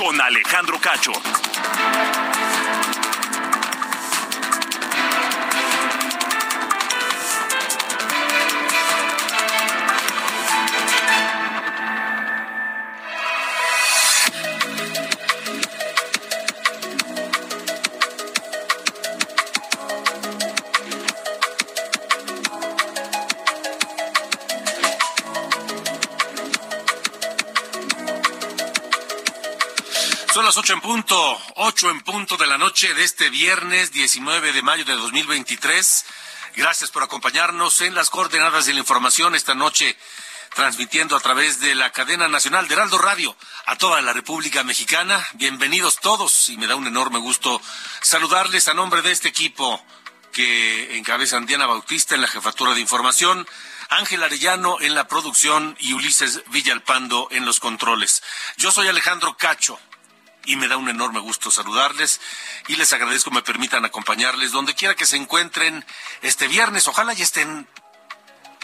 [0.00, 1.49] Con Alejandro Cacho.
[30.56, 34.84] Ocho en punto, ocho en punto de la noche de este viernes 19 de mayo
[34.84, 36.04] de 2023.
[36.56, 39.96] Gracias por acompañarnos en las coordenadas de la información esta noche,
[40.54, 45.24] transmitiendo a través de la cadena nacional de Heraldo Radio a toda la República Mexicana.
[45.34, 47.60] Bienvenidos todos y me da un enorme gusto
[48.00, 49.84] saludarles a nombre de este equipo
[50.32, 53.46] que encabezan Diana Bautista en la jefatura de información.
[53.88, 58.22] Ángel Arellano en la producción y Ulises Villalpando en los controles.
[58.56, 59.78] Yo soy Alejandro Cacho
[60.44, 62.20] y me da un enorme gusto saludarles
[62.68, 65.84] y les agradezco me permitan acompañarles donde quiera que se encuentren
[66.22, 66.88] este viernes.
[66.88, 67.68] Ojalá ya estén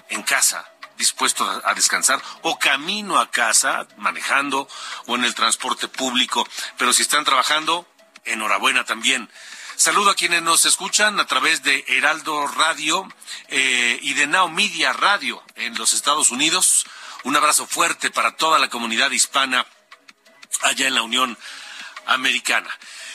[0.09, 4.69] en casa, dispuestos a descansar o camino a casa, manejando
[5.07, 6.47] o en el transporte público.
[6.79, 7.87] Pero si están trabajando,
[8.25, 9.31] enhorabuena también.
[9.77, 13.07] Saludo a quienes nos escuchan a través de Heraldo Radio
[13.49, 16.87] eh, y de Now Media Radio en los Estados Unidos.
[17.25, 19.67] Un abrazo fuerte para toda la comunidad hispana
[20.63, 21.37] allá en la Unión
[22.07, 22.71] Americana.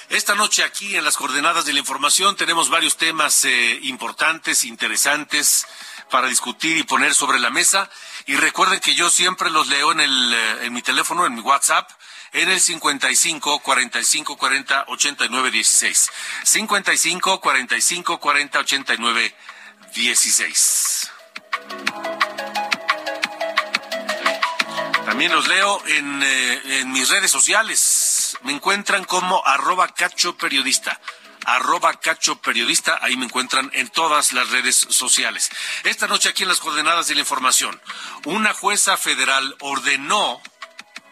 [0.09, 5.65] Esta noche aquí en las coordenadas de la información tenemos varios temas eh, importantes, interesantes
[6.09, 7.89] para discutir y poner sobre la mesa.
[8.25, 11.41] Y recuerden que yo siempre los leo en, el, eh, en mi teléfono, en mi
[11.41, 11.89] WhatsApp,
[12.33, 16.11] en el 55 45 40 89 16.
[16.43, 19.35] 55 45 40 89
[19.95, 21.11] 16.
[25.05, 28.00] También los leo en, eh, en mis redes sociales.
[28.43, 30.99] Me encuentran como arroba cacho periodista
[31.45, 35.49] arroba cacho periodista, ahí me encuentran en todas las redes sociales.
[35.83, 37.81] Esta noche aquí en las coordenadas de la información,
[38.25, 40.41] una jueza federal ordenó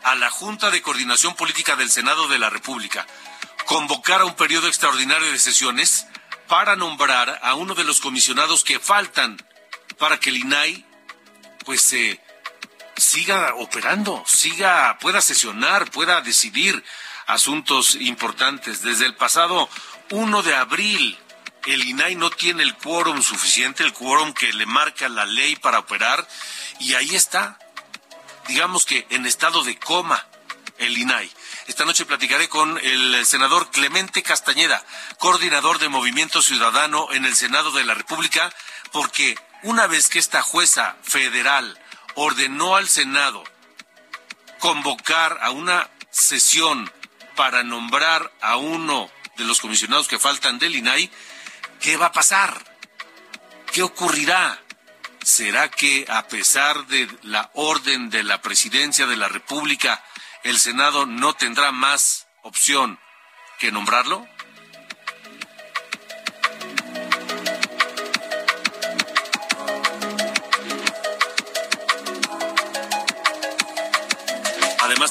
[0.03, 3.05] a la Junta de Coordinación Política del Senado de la República
[3.65, 6.07] convocar a un periodo extraordinario de sesiones
[6.47, 9.37] para nombrar a uno de los comisionados que faltan
[9.97, 10.85] para que el INAI
[11.65, 12.19] pues eh,
[12.97, 16.83] siga operando, siga, pueda sesionar, pueda decidir
[17.29, 18.81] asuntos importantes.
[18.81, 19.69] Desde el pasado
[20.09, 21.17] 1 de abril,
[21.67, 25.79] el INAI no tiene el quórum suficiente, el quórum que le marca la ley para
[25.79, 26.27] operar,
[26.79, 27.59] y ahí está,
[28.47, 30.25] digamos que en estado de coma,
[30.79, 31.29] el INAI.
[31.67, 34.83] Esta noche platicaré con el senador Clemente Castañeda,
[35.19, 38.51] coordinador de Movimiento Ciudadano en el Senado de la República,
[38.91, 41.77] porque una vez que esta jueza federal
[42.15, 43.43] ordenó al Senado
[44.57, 46.91] convocar a una sesión
[47.39, 51.09] para nombrar a uno de los comisionados que faltan del INAI,
[51.79, 52.53] ¿qué va a pasar?
[53.71, 54.61] ¿Qué ocurrirá?
[55.23, 60.03] ¿Será que a pesar de la orden de la presidencia de la República,
[60.43, 62.99] el Senado no tendrá más opción
[63.57, 64.27] que nombrarlo?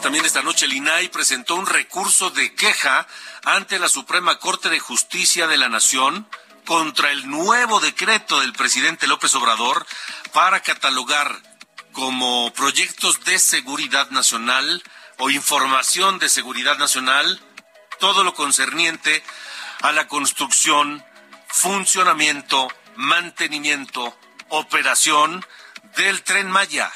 [0.00, 3.06] También esta noche el INAI presentó un recurso de queja
[3.44, 6.28] ante la Suprema Corte de Justicia de la Nación
[6.64, 9.86] contra el nuevo decreto del presidente López Obrador
[10.32, 11.42] para catalogar
[11.92, 14.82] como proyectos de seguridad nacional
[15.18, 17.40] o información de seguridad nacional
[17.98, 19.22] todo lo concerniente
[19.82, 21.04] a la construcción,
[21.48, 24.16] funcionamiento, mantenimiento,
[24.48, 25.44] operación
[25.96, 26.92] del tren Maya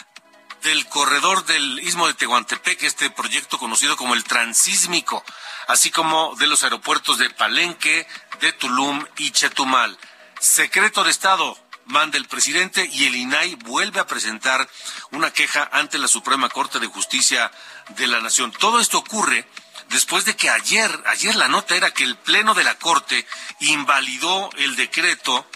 [0.62, 5.24] del corredor del Istmo de Tehuantepec, este proyecto conocido como el Transísmico,
[5.66, 8.06] así como de los aeropuertos de Palenque,
[8.40, 9.98] de Tulum y Chetumal.
[10.40, 14.68] Secreto de Estado manda el presidente y el INAI vuelve a presentar
[15.10, 17.50] una queja ante la Suprema Corte de Justicia
[17.90, 18.52] de la Nación.
[18.52, 19.46] Todo esto ocurre
[19.90, 23.26] después de que ayer, ayer la nota era que el Pleno de la Corte
[23.60, 25.46] invalidó el decreto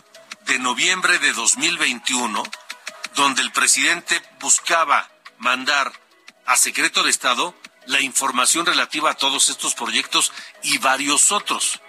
[0.47, 2.43] de noviembre de 2021,
[3.17, 5.93] donde el presidente buscaba mandar
[6.45, 7.55] a secreto de Estado
[7.87, 10.33] la información relativa a todos estos proyectos
[10.63, 11.81] y varios otros.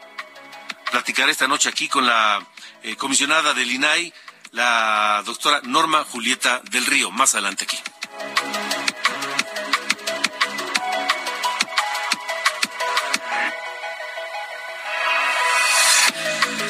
[0.89, 2.45] Platicaré esta noche aquí con la
[2.81, 4.13] eh, comisionada del INAI,
[4.51, 7.77] la doctora Norma Julieta del Río, más adelante aquí.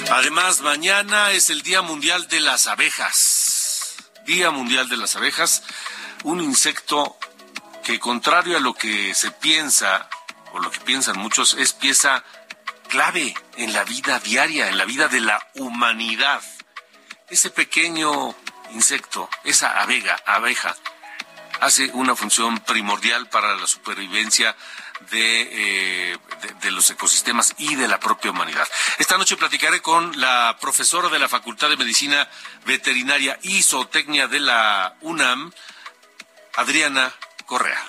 [0.09, 3.36] Además, mañana es el Día Mundial de las Abejas.
[4.27, 5.63] Día Mundial de las Abejas,
[6.25, 7.17] un insecto
[7.85, 10.09] que contrario a lo que se piensa,
[10.51, 12.25] o lo que piensan muchos, es pieza
[12.89, 16.41] clave en la vida diaria, en la vida de la humanidad.
[17.29, 18.35] Ese pequeño
[18.73, 20.75] insecto, esa abeja, abeja,
[21.61, 24.57] hace una función primordial para la supervivencia
[25.11, 28.67] eh, de, de, los ecosistemas y de la propia humanidad.
[28.99, 32.27] Esta noche platicaré con la profesora de la Facultad de Medicina
[32.65, 35.51] Veterinaria y Zootecnia de la UNAM,
[36.55, 37.13] Adriana
[37.45, 37.83] Correa.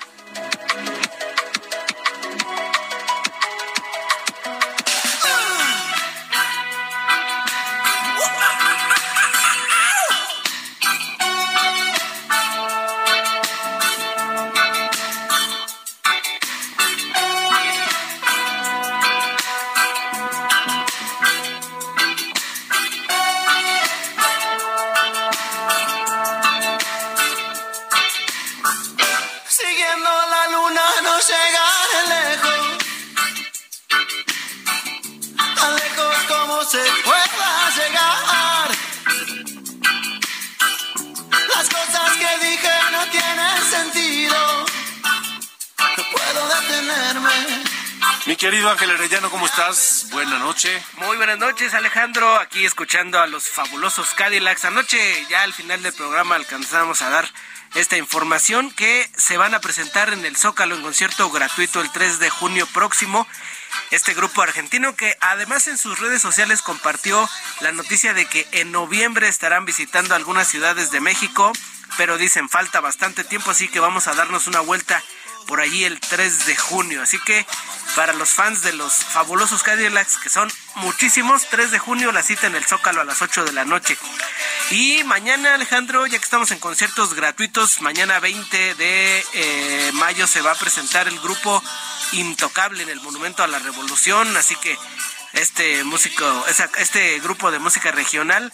[48.58, 50.08] Querido Ángel Arellano, ¿cómo estás?
[50.10, 50.82] Buenas noches.
[50.94, 52.40] Muy buenas noches, Alejandro.
[52.40, 54.64] Aquí escuchando a los fabulosos Cadillacs.
[54.64, 54.98] Anoche,
[55.30, 57.30] ya al final del programa, alcanzamos a dar
[57.76, 62.18] esta información que se van a presentar en el Zócalo en concierto gratuito el 3
[62.18, 63.28] de junio próximo.
[63.92, 67.30] Este grupo argentino que además en sus redes sociales compartió
[67.60, 71.52] la noticia de que en noviembre estarán visitando algunas ciudades de México,
[71.96, 75.00] pero dicen falta bastante tiempo, así que vamos a darnos una vuelta
[75.48, 77.02] por allí el 3 de junio.
[77.02, 77.44] Así que
[77.96, 82.46] para los fans de los fabulosos Cadillacs, que son muchísimos, 3 de junio la cita
[82.46, 83.96] en el Zócalo a las 8 de la noche.
[84.70, 90.42] Y mañana, Alejandro, ya que estamos en conciertos gratuitos, mañana 20 de eh, mayo se
[90.42, 91.62] va a presentar el grupo
[92.12, 94.36] Intocable en el Monumento a la Revolución.
[94.36, 94.78] Así que
[95.32, 96.44] este músico,
[96.78, 98.52] este grupo de música regional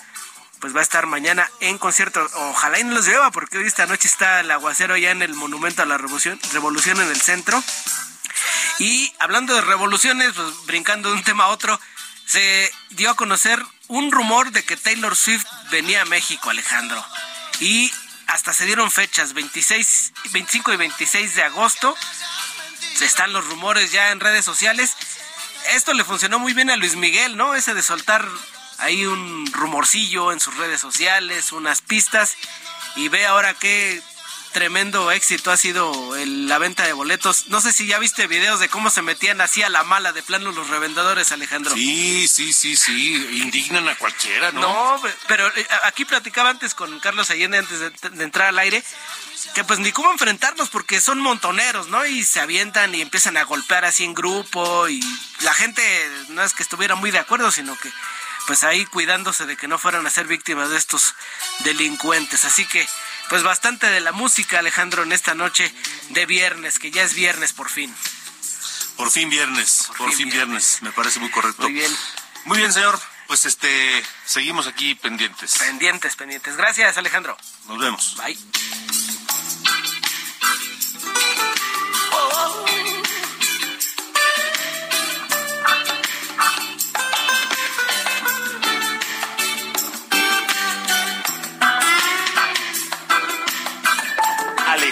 [0.65, 2.27] pues va a estar mañana en concierto.
[2.37, 5.35] Ojalá y no los lleva, porque hoy esta noche está el aguacero ya en el
[5.35, 7.63] Monumento a la Revolución, Revolución en el centro.
[8.79, 11.79] Y hablando de revoluciones, pues brincando de un tema a otro,
[12.25, 17.05] se dio a conocer un rumor de que Taylor Swift venía a México, Alejandro.
[17.61, 17.93] Y
[18.29, 21.95] hasta se dieron fechas, 26, 25 y 26 de agosto.
[23.03, 24.97] Están los rumores ya en redes sociales.
[25.75, 27.55] Esto le funcionó muy bien a Luis Miguel, ¿no?
[27.55, 28.27] Ese de soltar
[28.85, 32.37] hay un rumorcillo en sus redes sociales, unas pistas,
[32.97, 34.03] y ve ahora qué
[34.53, 35.93] tremendo éxito ha sido
[36.25, 37.49] la venta de boletos.
[37.49, 40.23] No sé si ya viste videos de cómo se metían así a la mala de
[40.23, 41.75] plano los revendedores, Alejandro.
[41.75, 44.61] Sí, sí, sí, sí, indignan a cualquiera, ¿no?
[44.61, 48.83] No, pero eh, aquí platicaba antes con Carlos Allende antes de, entrar al aire
[49.55, 52.07] que pues ni cómo enfrentarlos porque son montoneros, ¿no?
[52.07, 55.03] Y se avientan y empiezan a golpear así en grupo y
[55.41, 55.83] la gente
[56.29, 57.91] no es que estuviera muy de acuerdo, sino que
[58.47, 61.15] pues ahí cuidándose de que no fueran a ser víctimas de estos
[61.61, 62.45] delincuentes.
[62.45, 62.87] Así que,
[63.29, 65.73] pues bastante de la música, Alejandro, en esta noche
[66.11, 67.95] de viernes, que ya es viernes por fin.
[68.97, 70.79] Por fin viernes, por, fin, viernes.
[70.83, 71.63] me parece muy correcto.
[71.63, 71.91] Muy bien.
[72.45, 72.99] Muy bien, señor.
[73.27, 75.57] Pues este, seguimos aquí pendientes.
[75.59, 76.57] Pendientes, pendientes.
[76.57, 77.37] Gracias, Alejandro.
[77.67, 78.17] Nos vemos.
[78.19, 78.39] Bye.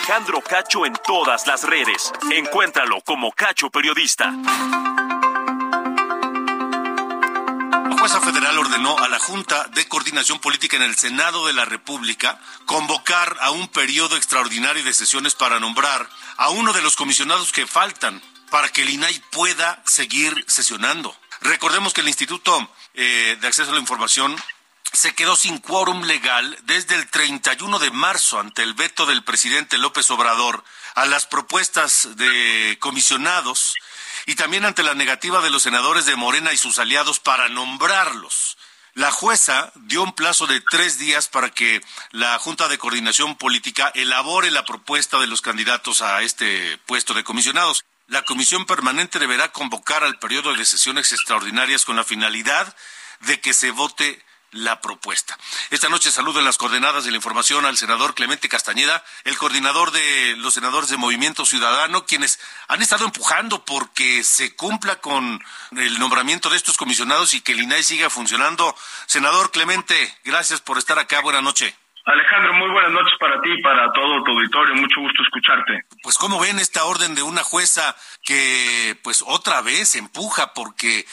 [0.02, 2.12] Alejandro Cacho en todas las redes.
[2.32, 4.32] Encuéntralo como Cacho Periodista.
[7.88, 11.66] La jueza federal ordenó a la Junta de Coordinación Política en el Senado de la
[11.66, 17.52] República convocar a un periodo extraordinario de sesiones para nombrar a uno de los comisionados
[17.52, 21.16] que faltan para que el INAI pueda seguir sesionando.
[21.42, 24.34] Recordemos que el Instituto eh, de Acceso a la Información
[24.92, 29.78] se quedó sin quórum legal desde el 31 de marzo ante el veto del presidente
[29.78, 33.74] López Obrador a las propuestas de comisionados
[34.26, 38.58] y también ante la negativa de los senadores de Morena y sus aliados para nombrarlos.
[38.94, 41.80] La jueza dio un plazo de tres días para que
[42.10, 47.24] la Junta de Coordinación Política elabore la propuesta de los candidatos a este puesto de
[47.24, 47.86] comisionados.
[48.08, 52.76] La comisión permanente deberá convocar al periodo de sesiones extraordinarias con la finalidad
[53.20, 54.22] de que se vote
[54.52, 55.36] la propuesta.
[55.70, 59.90] Esta noche saludo en las coordenadas de la información al senador Clemente Castañeda, el coordinador
[59.90, 65.42] de los senadores de Movimiento Ciudadano, quienes han estado empujando porque se cumpla con
[65.72, 68.76] el nombramiento de estos comisionados y que el INAI siga funcionando.
[69.06, 71.20] Senador Clemente, gracias por estar acá.
[71.20, 71.74] Buenas noches.
[72.04, 74.74] Alejandro, muy buenas noches para ti y para todo tu auditorio.
[74.74, 75.84] Mucho gusto escucharte.
[76.02, 77.94] Pues cómo ven esta orden de una jueza
[78.24, 81.04] que pues otra vez empuja porque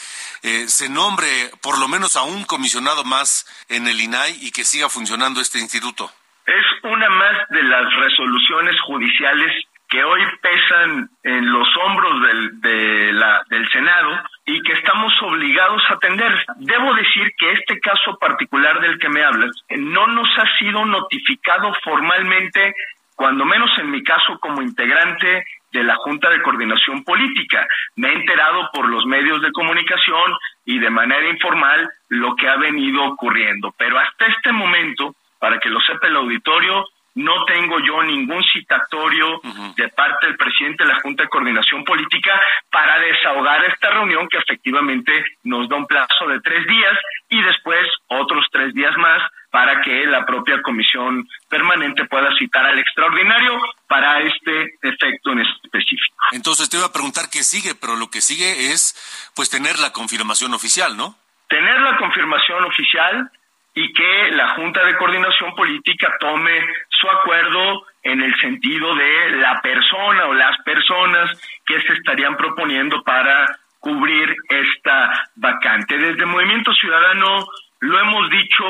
[0.42, 1.28] eh, se nombre
[1.62, 5.60] por lo menos a un comisionado más en el INAI y que siga funcionando este
[5.60, 6.10] instituto.
[6.46, 13.12] Es una más de las resoluciones judiciales que hoy pesan en los hombros del, de
[13.12, 16.32] la, del Senado y que estamos obligados a atender.
[16.56, 21.72] Debo decir que este caso particular del que me hablas no nos ha sido notificado
[21.84, 22.74] formalmente,
[23.14, 27.64] cuando menos en mi caso como integrante de la Junta de Coordinación Política.
[27.94, 32.56] Me he enterado por los medios de comunicación y de manera informal lo que ha
[32.56, 33.72] venido ocurriendo.
[33.78, 39.40] Pero hasta este momento, para que lo sepa el auditorio, no tengo yo ningún citatorio
[39.76, 42.40] de parte del presidente de la Junta de Coordinación Política
[42.70, 46.98] para desahogar esta reunión que efectivamente nos da un plazo de tres días
[47.28, 52.78] y después otros tres días más para que la propia comisión permanente pueda citar al
[52.78, 56.16] extraordinario para este efecto en específico.
[56.30, 58.94] Entonces te iba a preguntar qué sigue, pero lo que sigue es
[59.34, 61.16] pues tener la confirmación oficial, ¿no?
[61.48, 63.28] Tener la confirmación oficial
[63.74, 66.64] y que la Junta de Coordinación Política tome
[67.00, 71.30] su acuerdo en el sentido de la persona o las personas
[71.66, 73.46] que se estarían proponiendo para
[73.78, 75.96] cubrir esta vacante.
[75.96, 77.46] Desde Movimiento Ciudadano
[77.80, 78.64] lo hemos dicho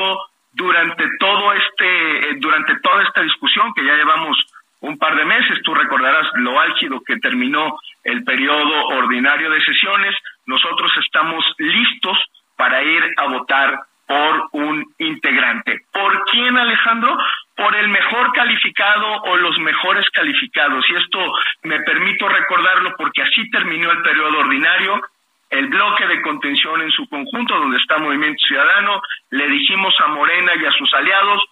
[0.53, 4.37] durante todo este eh, durante toda esta discusión que ya llevamos
[4.81, 10.15] un par de meses, tú recordarás lo álgido que terminó el periodo ordinario de sesiones,
[10.47, 12.17] nosotros estamos listos
[12.57, 15.85] para ir a votar por un integrante.
[15.93, 17.15] ¿Por quién, Alejandro?
[17.61, 20.83] Por el mejor calificado o los mejores calificados.
[20.89, 21.19] Y esto
[21.63, 24.99] me permito recordarlo porque así terminó el periodo ordinario.
[25.49, 30.53] El bloque de contención en su conjunto, donde está Movimiento Ciudadano, le dijimos a Morena
[30.55, 31.43] y a sus aliados,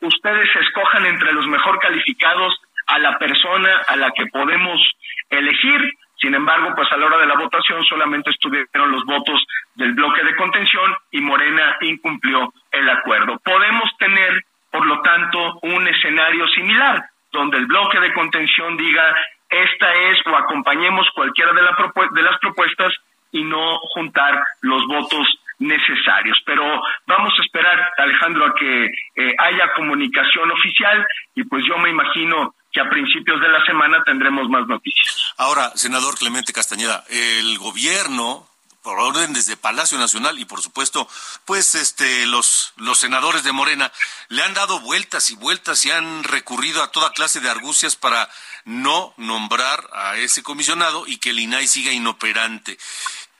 [0.00, 2.54] ustedes escojan entre los mejor calificados
[2.86, 4.80] a la persona a la que podemos
[5.28, 9.40] elegir sin embargo, pues a la hora de la votación solamente estuvieron los votos
[9.76, 13.38] del bloque de contención y Morena incumplió el acuerdo.
[13.44, 19.14] Podemos tener, por lo tanto, un escenario similar, donde el bloque de contención diga
[19.48, 22.92] esta es o acompañemos cualquiera de, de las propuestas
[23.32, 25.26] y no juntar los votos
[25.58, 26.38] necesarios.
[26.44, 26.64] Pero
[27.06, 32.54] vamos a esperar, Alejandro, a que eh, haya comunicación oficial y pues yo me imagino
[32.70, 35.34] que a principios de la semana tendremos más noticias.
[35.38, 38.47] Ahora, senador Clemente Castañeda, el gobierno
[38.88, 41.06] por orden desde Palacio Nacional y por supuesto,
[41.44, 43.92] pues este los los senadores de Morena
[44.30, 48.30] le han dado vueltas y vueltas y han recurrido a toda clase de argucias para
[48.64, 52.78] no nombrar a ese comisionado y que el INAI siga inoperante.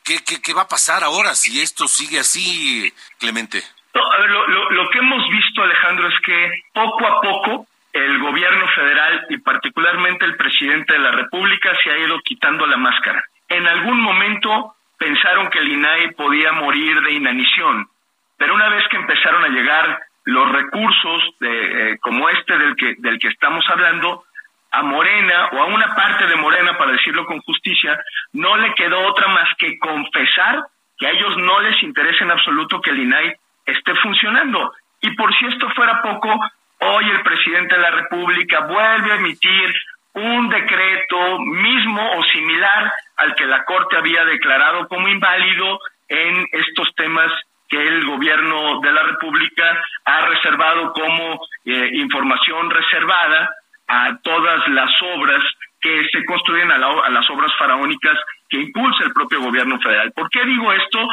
[0.05, 3.63] ¿Qué, qué, va a pasar ahora si esto sigue así, Clemente?
[3.95, 9.39] lo, lo que hemos visto, Alejandro, es que poco a poco el gobierno federal y
[9.39, 13.25] particularmente el presidente de la República se ha ido quitando la máscara.
[13.49, 17.89] En algún momento pensaron que el INAI podía morir de inanición,
[18.37, 22.95] pero una vez que empezaron a llegar los recursos de, eh, como este del que,
[22.99, 24.25] del que estamos hablando,
[24.71, 27.99] a Morena o a una parte de Morena, para decirlo con justicia,
[28.35, 30.63] no le quedó otra más que confesar
[30.99, 34.73] que a ellos no les interesa en absoluto que el INAI esté funcionando.
[35.01, 36.39] Y por si esto fuera poco,
[36.81, 39.75] Hoy el presidente de la República vuelve a emitir
[40.19, 46.95] un decreto mismo o similar al que la Corte había declarado como inválido en estos
[46.95, 47.31] temas
[47.69, 53.51] que el gobierno de la República ha reservado como eh, información reservada
[53.87, 55.43] a todas las obras
[55.81, 60.13] que se construyen a, a, las obras faraónicas que impulsa el propio gobierno federal.
[60.13, 61.07] ¿Por qué digo esto?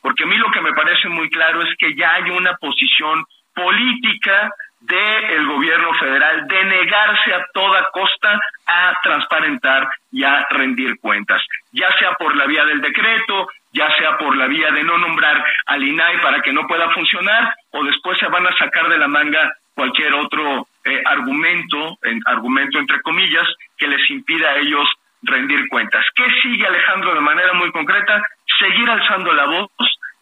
[0.00, 3.24] Porque a mí lo que me parece muy claro es que ya hay una posición
[3.54, 4.50] política
[4.82, 11.90] del gobierno federal de negarse a toda costa a transparentar y a rendir cuentas, ya
[11.98, 15.82] sea por la vía del decreto, ya sea por la vía de no nombrar al
[15.82, 19.52] INAI para que no pueda funcionar, o después se van a sacar de la manga
[19.74, 23.46] cualquier otro eh, argumento, en, argumento entre comillas,
[23.78, 24.88] que les impida a ellos
[25.22, 26.04] rendir cuentas.
[26.14, 28.22] ¿Qué sigue Alejandro de manera muy concreta?
[28.58, 29.70] Seguir alzando la voz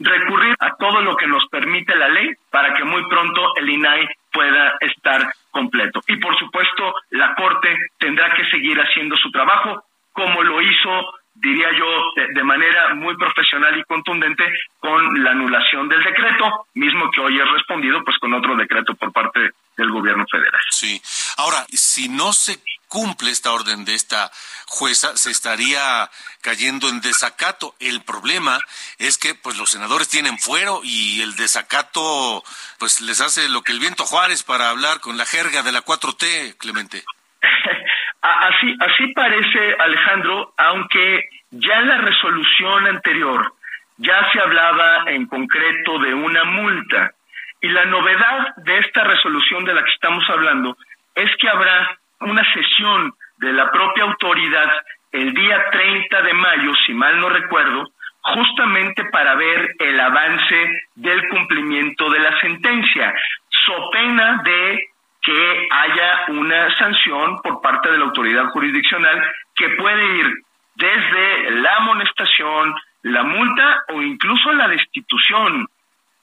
[0.01, 4.09] recurrir a todo lo que nos permite la ley para que muy pronto el INAI
[4.33, 6.01] pueda estar completo.
[6.07, 11.69] Y por supuesto, la Corte tendrá que seguir haciendo su trabajo como lo hizo diría
[11.77, 11.87] yo,
[12.35, 14.45] de, manera muy profesional y contundente
[14.79, 19.13] con la anulación del decreto, mismo que hoy es respondido pues con otro decreto por
[19.13, 20.61] parte del gobierno federal.
[20.71, 21.01] Sí.
[21.39, 24.31] Ahora, si no se cumple esta orden de esta
[24.67, 26.11] jueza, se estaría
[26.43, 27.75] cayendo en desacato.
[27.79, 28.59] El problema
[28.99, 32.43] es que pues los senadores tienen fuero y el desacato
[32.79, 35.85] pues les hace lo que el viento Juárez para hablar con la jerga de la
[35.85, 37.05] 4T, Clemente.
[38.23, 43.55] Así, así parece, Alejandro, aunque ya en la resolución anterior
[43.97, 47.13] ya se hablaba en concreto de una multa.
[47.61, 50.77] Y la novedad de esta resolución de la que estamos hablando
[51.15, 54.71] es que habrá una sesión de la propia autoridad
[55.13, 57.91] el día 30 de mayo, si mal no recuerdo,
[58.23, 63.15] justamente para ver el avance del cumplimiento de la sentencia,
[63.49, 64.91] so pena de
[65.23, 69.23] que haya una sanción por parte de la autoridad jurisdiccional
[69.55, 70.35] que puede ir
[70.75, 75.67] desde la amonestación, la multa o incluso la destitución.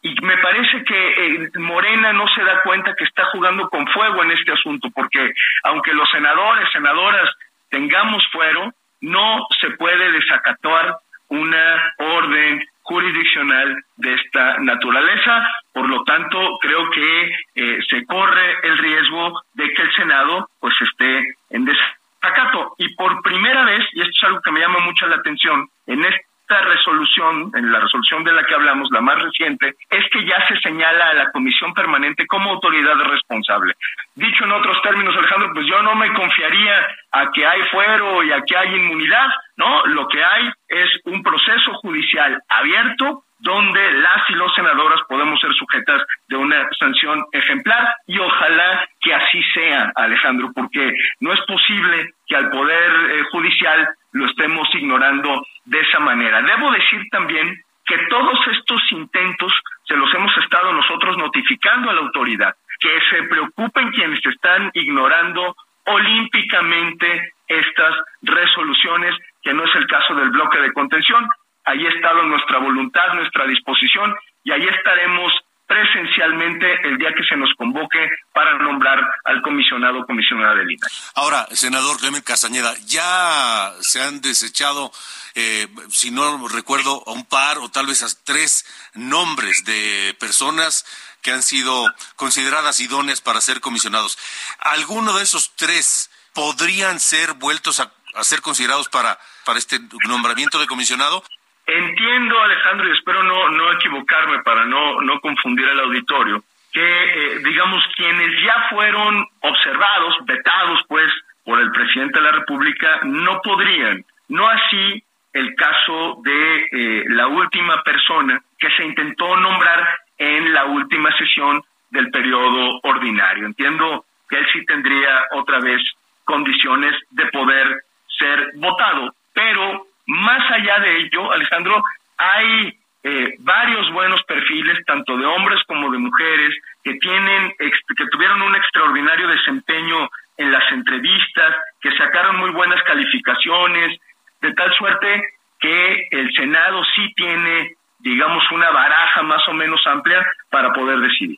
[0.02, 4.24] Y me parece que eh, Morena no se da cuenta que está jugando con fuego
[4.24, 7.30] en este asunto, porque aunque los senadores, senadoras
[7.70, 10.98] tengamos fuero, no se puede desacatar
[11.30, 15.46] una orden jurisdiccional de esta naturaleza.
[15.74, 20.74] Por lo tanto, creo que eh, se corre el riesgo de que el Senado pues
[20.82, 22.76] esté en desacato.
[22.78, 26.04] Y por primera vez, y esto es algo que me llama mucho la atención, en
[26.48, 30.46] esta resolución, en la resolución de la que hablamos, la más reciente, es que ya
[30.48, 33.74] se señala a la Comisión Permanente como autoridad responsable.
[34.16, 38.32] Dicho en otros términos, Alejandro, pues yo no me confiaría a que hay fuero y
[38.32, 39.28] a que hay inmunidad,
[39.58, 39.86] ¿no?
[39.88, 45.54] Lo que hay es un proceso judicial abierto donde las y los senadoras podemos ser
[45.54, 52.14] sujetas de una sanción ejemplar y ojalá que así sea, Alejandro, porque no es posible
[52.26, 56.42] que al Poder eh, Judicial lo estemos ignorando de esa manera.
[56.42, 59.54] Debo decir también que todos estos intentos
[59.88, 65.56] se los hemos estado nosotros notificando a la autoridad, que se preocupen quienes están ignorando
[65.86, 71.26] olímpicamente estas resoluciones, que no es el caso del bloque de contención.
[71.68, 75.34] Ahí ha estado nuestra voluntad, nuestra disposición, y ahí estaremos
[75.68, 80.90] presencialmente el día que se nos convoque para nombrar al comisionado o comisionada del INAI.
[81.16, 84.94] Ahora, senador Clemente Castañeda, ya se han desechado,
[85.36, 90.86] eh, si no recuerdo, a un par o tal vez a tres nombres de personas
[91.22, 94.18] que han sido consideradas idóneas para ser comisionados.
[94.60, 97.92] ¿Alguno de esos tres podrían ser vueltos a,
[98.24, 101.24] ser considerados para, para este nombramiento de comisionado?
[101.68, 107.40] Entiendo, Alejandro, y espero no, no equivocarme para no, no confundir al auditorio, que, eh,
[107.44, 111.12] digamos, quienes ya fueron observados, vetados, pues,
[111.44, 114.06] por el presidente de la República, no podrían.
[114.30, 115.04] No así
[115.34, 121.62] el caso de eh, la última persona que se intentó nombrar en la última sesión
[121.90, 123.46] del periodo ordinario.
[123.46, 125.82] Entiendo que él sí tendría otra vez
[126.24, 127.82] condiciones de poder
[128.18, 131.84] ser votado, pero más allá de ello, Alejandro,
[132.18, 138.42] hay eh, varios buenos perfiles, tanto de hombres como de mujeres, que tienen, que tuvieron
[138.42, 144.00] un extraordinario desempeño en las entrevistas, que sacaron muy buenas calificaciones,
[144.42, 145.24] de tal suerte
[145.60, 151.38] que el Senado sí tiene, digamos, una baraja más o menos amplia para poder decidir.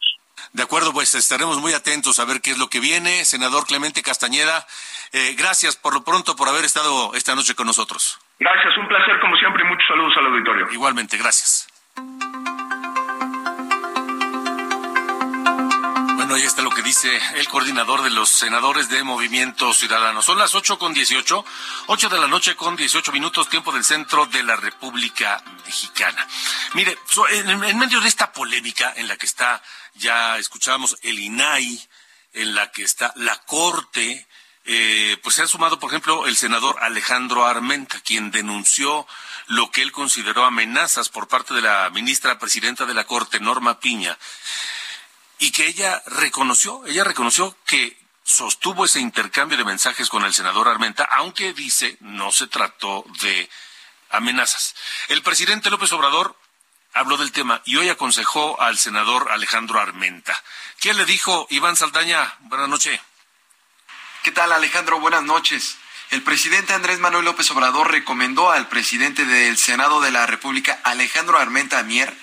[0.54, 3.26] De acuerdo, pues estaremos muy atentos a ver qué es lo que viene.
[3.26, 4.66] Senador Clemente Castañeda,
[5.12, 8.20] eh, gracias por lo pronto por haber estado esta noche con nosotros.
[8.40, 10.72] Gracias, un placer como siempre y muchos saludos al auditorio.
[10.72, 11.68] Igualmente, gracias.
[16.16, 20.22] Bueno, ahí está lo que dice el coordinador de los senadores de Movimiento Ciudadano.
[20.22, 21.44] Son las ocho con dieciocho,
[21.88, 26.26] ocho de la noche con dieciocho minutos, tiempo del centro de la República Mexicana.
[26.76, 26.98] Mire,
[27.32, 29.62] en, medio de esta polémica en la que está,
[29.96, 31.78] ya escuchábamos el INAI,
[32.32, 34.28] en la que está la Corte,
[34.66, 39.08] eh, pues se ha sumado, por ejemplo, el senador Alejandro Armenta, quien denunció
[39.48, 43.80] lo que él consideró amenazas por parte de la ministra presidenta de la Corte, Norma
[43.80, 44.18] Piña,
[45.40, 50.68] y que ella reconoció, ella reconoció que sostuvo ese intercambio de mensajes con el senador
[50.68, 53.50] Armenta, aunque dice no se trató de
[54.12, 54.76] amenazas.
[55.08, 56.36] El presidente López Obrador
[56.94, 60.40] habló del tema y hoy aconsejó al senador Alejandro Armenta.
[60.80, 62.36] ¿Quién le dijo Iván Saldaña?
[62.42, 63.00] Buenas noches.
[64.22, 65.00] ¿Qué tal Alejandro?
[65.00, 65.78] Buenas noches.
[66.12, 71.38] El presidente Andrés Manuel López Obrador recomendó al presidente del Senado de la República, Alejandro
[71.38, 72.14] Armenta Mier,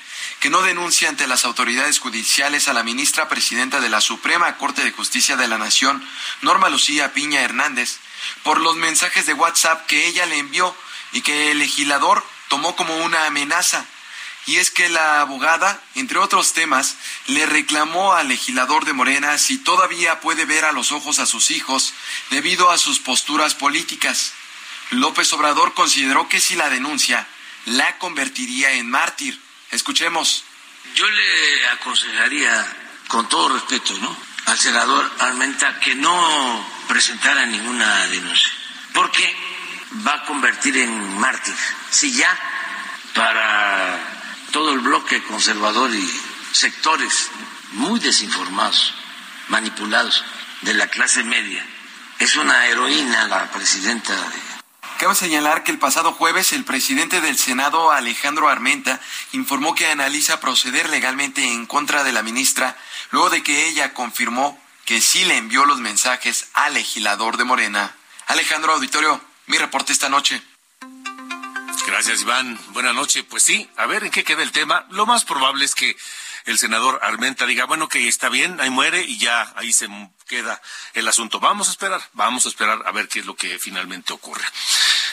[0.40, 4.84] que no denuncia ante las autoridades judiciales a la ministra presidenta de la Suprema Corte
[4.84, 6.06] de Justicia de la Nación,
[6.42, 7.96] Norma Lucía Piña Hernández,
[8.42, 10.76] por los mensajes de WhatsApp que ella le envió
[11.12, 13.86] y que el legislador tomó como una amenaza.
[14.46, 19.58] Y es que la abogada, entre otros temas, le reclamó al legislador de Morena si
[19.58, 21.92] todavía puede ver a los ojos a sus hijos
[22.30, 24.32] debido a sus posturas políticas.
[24.90, 27.26] López Obrador consideró que si la denuncia
[27.64, 29.40] la convertiría en mártir.
[29.72, 30.44] Escuchemos.
[30.94, 32.76] Yo le aconsejaría,
[33.08, 34.16] con todo respeto, ¿no?
[34.46, 38.48] al senador Armenta que no presentara ninguna denuncia,
[38.94, 39.36] porque
[40.06, 41.54] va a convertir en mártir.
[41.90, 42.38] Si ya
[43.14, 44.15] para
[44.56, 47.30] todo el bloque conservador y sectores
[47.72, 48.94] muy desinformados,
[49.48, 50.24] manipulados
[50.62, 51.62] de la clase media,
[52.18, 54.40] es una heroína la presidenta de
[54.98, 58.98] Cabe señalar que el pasado jueves el presidente del Senado, Alejandro Armenta,
[59.32, 62.78] informó que analiza proceder legalmente en contra de la ministra
[63.10, 67.94] luego de que ella confirmó que sí le envió los mensajes al legislador de Morena.
[68.26, 70.42] Alejandro Auditorio, mi reporte esta noche.
[71.96, 72.60] Gracias, Iván.
[72.74, 73.24] Buenas noches.
[73.26, 74.86] Pues sí, a ver en qué queda el tema.
[74.90, 75.96] Lo más probable es que
[76.44, 79.88] el senador Armenta diga, bueno, que está bien, ahí muere y ya ahí se
[80.28, 80.60] queda
[80.92, 81.40] el asunto.
[81.40, 84.44] Vamos a esperar, vamos a esperar a ver qué es lo que finalmente ocurre.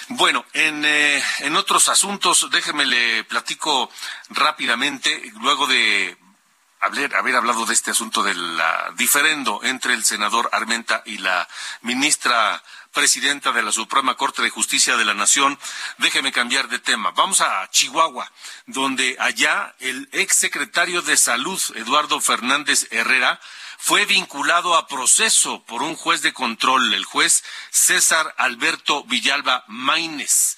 [0.10, 3.90] Bueno, en, eh, en otros asuntos, déjeme le platico
[4.28, 6.18] rápidamente, luego de
[6.82, 8.62] haber, haber hablado de este asunto del
[8.98, 11.48] diferendo entre el senador Armenta y la
[11.82, 12.62] ministra
[12.94, 15.60] presidenta de la Suprema Corte de Justicia de la Nación,
[15.98, 17.12] déjeme cambiar de tema.
[17.12, 18.32] Vamos a Chihuahua,
[18.68, 23.42] donde allá el ex secretario de Salud, Eduardo Fernández Herrera,
[23.80, 30.58] fue vinculado a proceso por un juez de control, el juez César Alberto Villalba Maínez.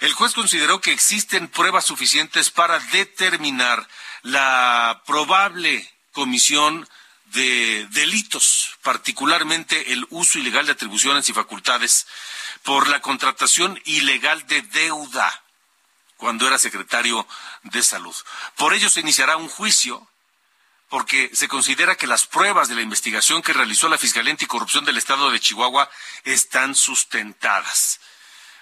[0.00, 3.88] El juez consideró que existen pruebas suficientes para determinar
[4.22, 6.88] la probable comisión
[7.32, 12.06] de delitos, particularmente el uso ilegal de atribuciones y facultades
[12.62, 15.42] por la contratación ilegal de deuda
[16.16, 17.26] cuando era secretario
[17.62, 18.14] de salud.
[18.56, 20.06] Por ello se iniciará un juicio
[20.88, 24.98] porque se considera que las pruebas de la investigación que realizó la Fiscalía Anticorrupción del
[24.98, 25.88] Estado de Chihuahua
[26.24, 28.00] están sustentadas.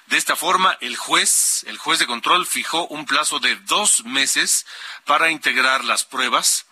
[0.06, 4.66] De esta forma, el juez, el juez de control, fijó un plazo de dos meses
[5.04, 6.66] para integrar las pruebas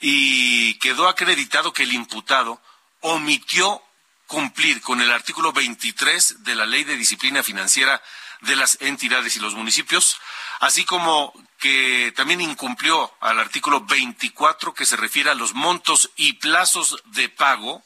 [0.00, 2.60] y quedó acreditado que el imputado
[3.00, 3.82] omitió
[4.26, 8.02] cumplir con el artículo 23 de la Ley de Disciplina Financiera
[8.40, 10.18] de las entidades y los municipios,
[10.60, 16.34] así como que también incumplió al artículo 24 que se refiere a los montos y
[16.34, 17.82] plazos de pago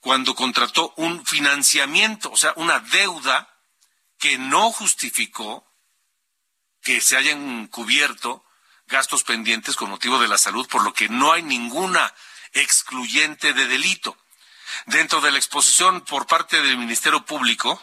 [0.00, 3.48] cuando contrató un financiamiento, o sea, una deuda
[4.18, 5.66] que no justificó
[6.82, 8.44] que se hayan cubierto
[8.92, 12.14] gastos pendientes con motivo de la salud, por lo que no hay ninguna
[12.52, 14.16] excluyente de delito.
[14.86, 17.82] Dentro de la exposición por parte del Ministerio Público,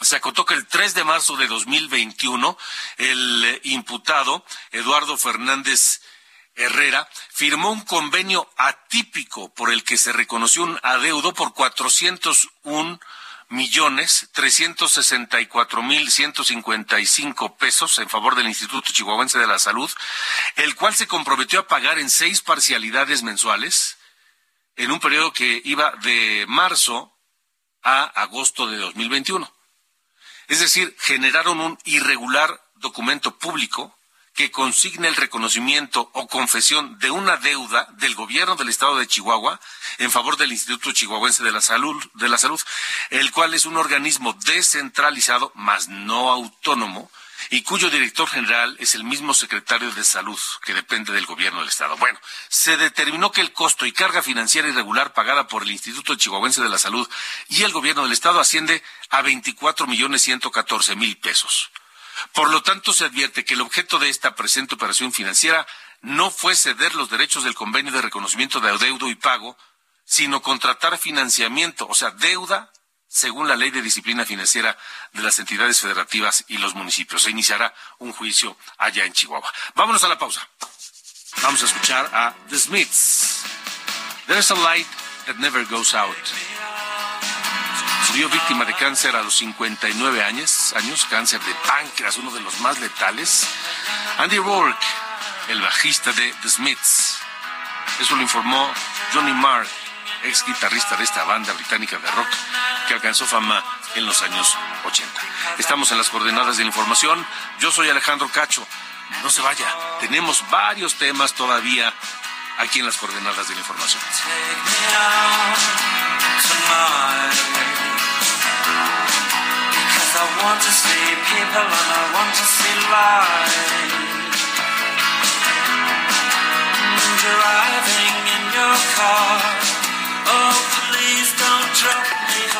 [0.00, 2.58] se acotó que el 3 de marzo de 2021
[2.96, 6.00] el imputado Eduardo Fernández
[6.54, 13.00] Herrera firmó un convenio atípico por el que se reconoció un adeudo por 401
[13.48, 18.92] millones trescientos sesenta y cuatro mil ciento cincuenta y cinco pesos en favor del Instituto
[18.92, 19.90] Chihuahuense de la Salud,
[20.56, 23.96] el cual se comprometió a pagar en seis parcialidades mensuales
[24.76, 27.12] en un periodo que iba de marzo
[27.82, 29.52] a agosto de 2021.
[30.48, 33.97] Es decir, generaron un irregular documento público
[34.38, 39.58] que consigne el reconocimiento o confesión de una deuda del gobierno del estado de Chihuahua
[39.98, 42.60] en favor del Instituto Chihuahuense de la Salud, de la Salud,
[43.10, 47.10] el cual es un organismo descentralizado, mas no autónomo,
[47.50, 51.68] y cuyo director general es el mismo secretario de Salud, que depende del gobierno del
[51.68, 51.96] Estado.
[51.96, 56.62] Bueno, se determinó que el costo y carga financiera irregular pagada por el Instituto Chihuahuense
[56.62, 57.10] de la Salud
[57.48, 61.72] y el gobierno del Estado asciende a 24 millones 114 mil pesos.
[62.32, 65.66] Por lo tanto, se advierte que el objeto de esta presente operación financiera
[66.00, 69.56] no fue ceder los derechos del convenio de reconocimiento de adeudo y pago,
[70.04, 72.72] sino contratar financiamiento, o sea, deuda,
[73.08, 74.76] según la ley de disciplina financiera
[75.12, 77.22] de las entidades federativas y los municipios.
[77.22, 79.52] Se iniciará un juicio allá en Chihuahua.
[79.74, 80.46] Vámonos a la pausa.
[81.42, 83.44] Vamos a escuchar a The Smiths.
[84.26, 84.86] There's a light
[85.26, 86.16] that never goes out.
[88.08, 92.58] Murió víctima de cáncer a los 59 años, años, cáncer de páncreas, uno de los
[92.60, 93.46] más letales.
[94.18, 94.86] Andy Rourke,
[95.48, 97.18] el bajista de The Smiths.
[98.00, 98.72] Eso lo informó
[99.12, 99.66] Johnny Marr,
[100.24, 102.28] ex guitarrista de esta banda británica de rock
[102.86, 103.62] que alcanzó fama
[103.94, 105.20] en los años 80.
[105.58, 107.24] Estamos en las coordenadas de la información.
[107.60, 108.66] Yo soy Alejandro Cacho.
[109.22, 109.66] No se vaya.
[110.00, 111.92] Tenemos varios temas todavía
[112.58, 114.02] aquí en las coordenadas de la información.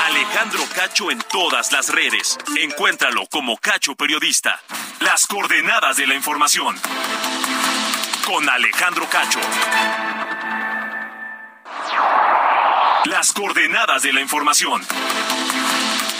[0.06, 2.38] Alejandro Cacho en todas las redes.
[2.56, 4.60] Encuéntralo como Cacho Periodista.
[5.00, 6.76] Las coordenadas de la información.
[8.26, 9.40] Con Alejandro Cacho.
[13.04, 14.86] Las coordenadas de la información.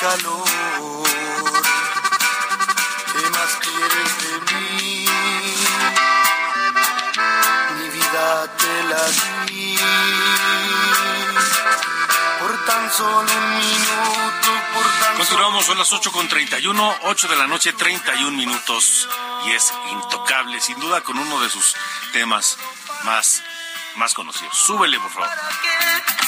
[0.00, 0.44] Calor.
[3.12, 5.06] ¿Qué más quieres de mí?
[7.76, 9.78] Mi vida te la di
[12.38, 17.36] por tan solo un minuto, por tan Continuamos, son las 8 con 31, 8 de
[17.36, 19.08] la noche, 31 minutos.
[19.46, 21.74] Y es intocable, sin duda, con uno de sus
[22.12, 22.56] temas
[23.04, 23.42] más,
[23.96, 24.56] más conocidos.
[24.56, 25.28] Súbele, por favor.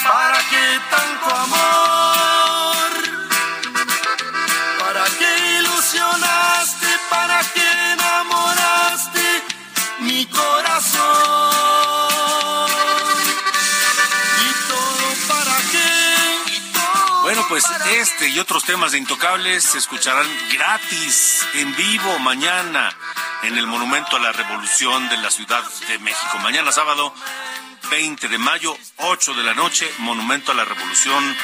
[0.02, 2.60] ¿Para qué tanto amor?
[17.51, 22.97] Pues este y otros temas de Intocables se escucharán gratis, en vivo, mañana,
[23.43, 26.39] en el Monumento a la Revolución de la Ciudad de México.
[26.45, 27.13] Mañana sábado,
[27.91, 31.37] 20 de mayo, 8 de la noche, Monumento a la Revolución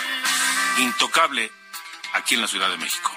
[0.78, 1.50] Intocable,
[2.14, 3.10] aquí en la Ciudad de México.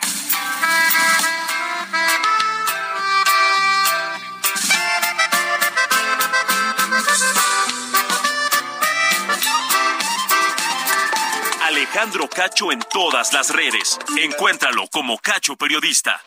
[11.89, 13.97] Alejandro Cacho en todas las redes.
[14.21, 16.21] Encuéntralo como Cacho Periodista.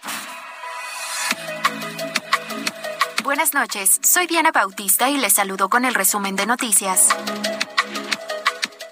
[3.22, 7.10] Buenas noches, soy Diana Bautista y les saludo con el resumen de noticias.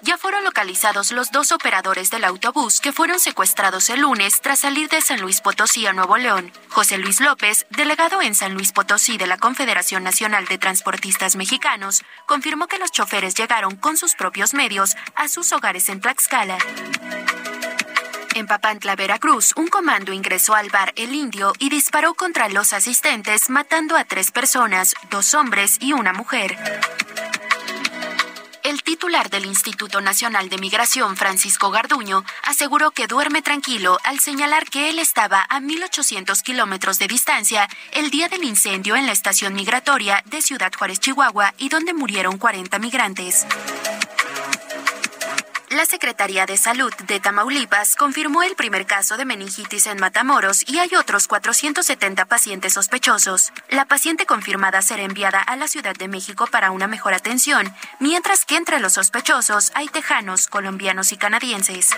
[0.03, 4.89] Ya fueron localizados los dos operadores del autobús que fueron secuestrados el lunes tras salir
[4.89, 6.51] de San Luis Potosí a Nuevo León.
[6.69, 12.01] José Luis López, delegado en San Luis Potosí de la Confederación Nacional de Transportistas Mexicanos,
[12.25, 16.57] confirmó que los choferes llegaron con sus propios medios a sus hogares en Tlaxcala.
[18.33, 23.49] En Papantla, Veracruz, un comando ingresó al bar El Indio y disparó contra los asistentes,
[23.49, 26.57] matando a tres personas, dos hombres y una mujer.
[28.71, 34.63] El titular del Instituto Nacional de Migración, Francisco Garduño, aseguró que duerme tranquilo al señalar
[34.69, 39.55] que él estaba a 1.800 kilómetros de distancia el día del incendio en la estación
[39.55, 43.45] migratoria de Ciudad Juárez, Chihuahua, y donde murieron 40 migrantes.
[45.71, 50.79] La Secretaría de Salud de Tamaulipas confirmó el primer caso de meningitis en Matamoros y
[50.79, 53.53] hay otros 470 pacientes sospechosos.
[53.69, 58.43] La paciente confirmada será enviada a la Ciudad de México para una mejor atención, mientras
[58.43, 61.91] que entre los sospechosos hay tejanos, colombianos y canadienses.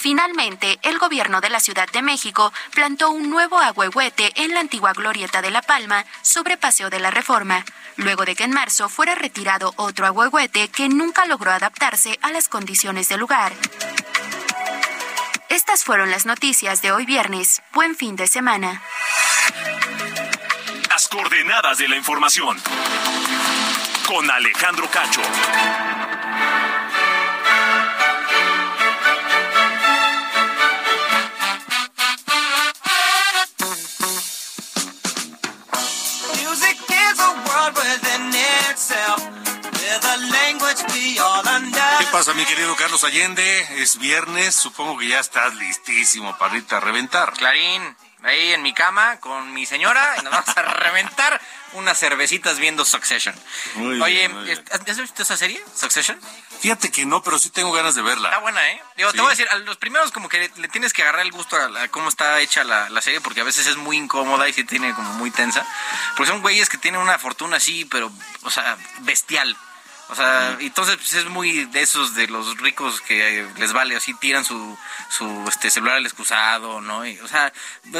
[0.00, 4.92] Finalmente, el gobierno de la Ciudad de México plantó un nuevo agüehuete en la antigua
[4.92, 7.64] glorieta de La Palma sobre Paseo de la Reforma,
[7.96, 12.46] luego de que en marzo fuera retirado otro agüehuete que nunca logró adaptarse a las
[12.48, 13.52] condiciones del lugar.
[15.48, 17.60] Estas fueron las noticias de hoy viernes.
[17.72, 18.80] Buen fin de semana.
[20.88, 22.56] Las coordenadas de la información.
[24.06, 25.22] Con Alejandro Cacho.
[41.98, 43.82] ¿Qué pasa, mi querido Carlos Allende?
[43.82, 47.32] Es viernes, supongo que ya estás listísimo para irte a reventar.
[47.32, 47.82] Clarín,
[48.22, 51.40] ahí en mi cama con mi señora y nos vamos a reventar
[51.72, 53.34] unas cervecitas viendo Succession.
[53.74, 54.64] Muy Oye, bien, muy bien.
[54.70, 55.62] ¿has visto esa serie?
[55.74, 56.18] Succession.
[56.60, 58.28] Fíjate que no, pero sí tengo ganas de verla.
[58.30, 58.82] Está buena, ¿eh?
[58.96, 59.16] Digo, Sí.
[59.16, 61.56] te voy a decir, a los primeros como que le tienes que agarrar el gusto
[61.56, 64.48] a, la- a cómo está hecha la, la serie, porque a veces es muy incómoda
[64.48, 65.64] y se tiene como muy tensa.
[66.16, 68.10] Porque son güeyes que tienen una fortuna así, pero,
[68.42, 69.56] o sea, bestial.
[70.10, 73.94] O sea, entonces pues, es muy de esos de los ricos que eh, les vale,
[73.94, 74.78] así tiran su,
[75.10, 77.04] su este, celular al excusado, ¿no?
[77.06, 77.52] Y, o sea,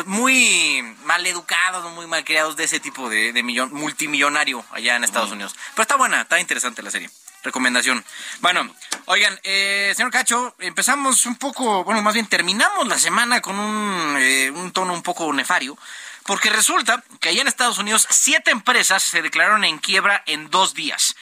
[0.07, 5.05] muy mal educados, muy mal criados de ese tipo de, de millón, multimillonario allá en
[5.05, 5.55] Estados Unidos.
[5.75, 7.11] Pero está buena, está interesante la serie.
[7.43, 8.05] Recomendación.
[8.41, 8.69] Bueno,
[9.05, 14.17] oigan, eh, señor Cacho, empezamos un poco, bueno, más bien terminamos la semana con un,
[14.19, 15.79] eh, un tono un poco nefario,
[16.25, 20.75] porque resulta que allá en Estados Unidos siete empresas se declararon en quiebra en dos
[20.75, 21.15] días.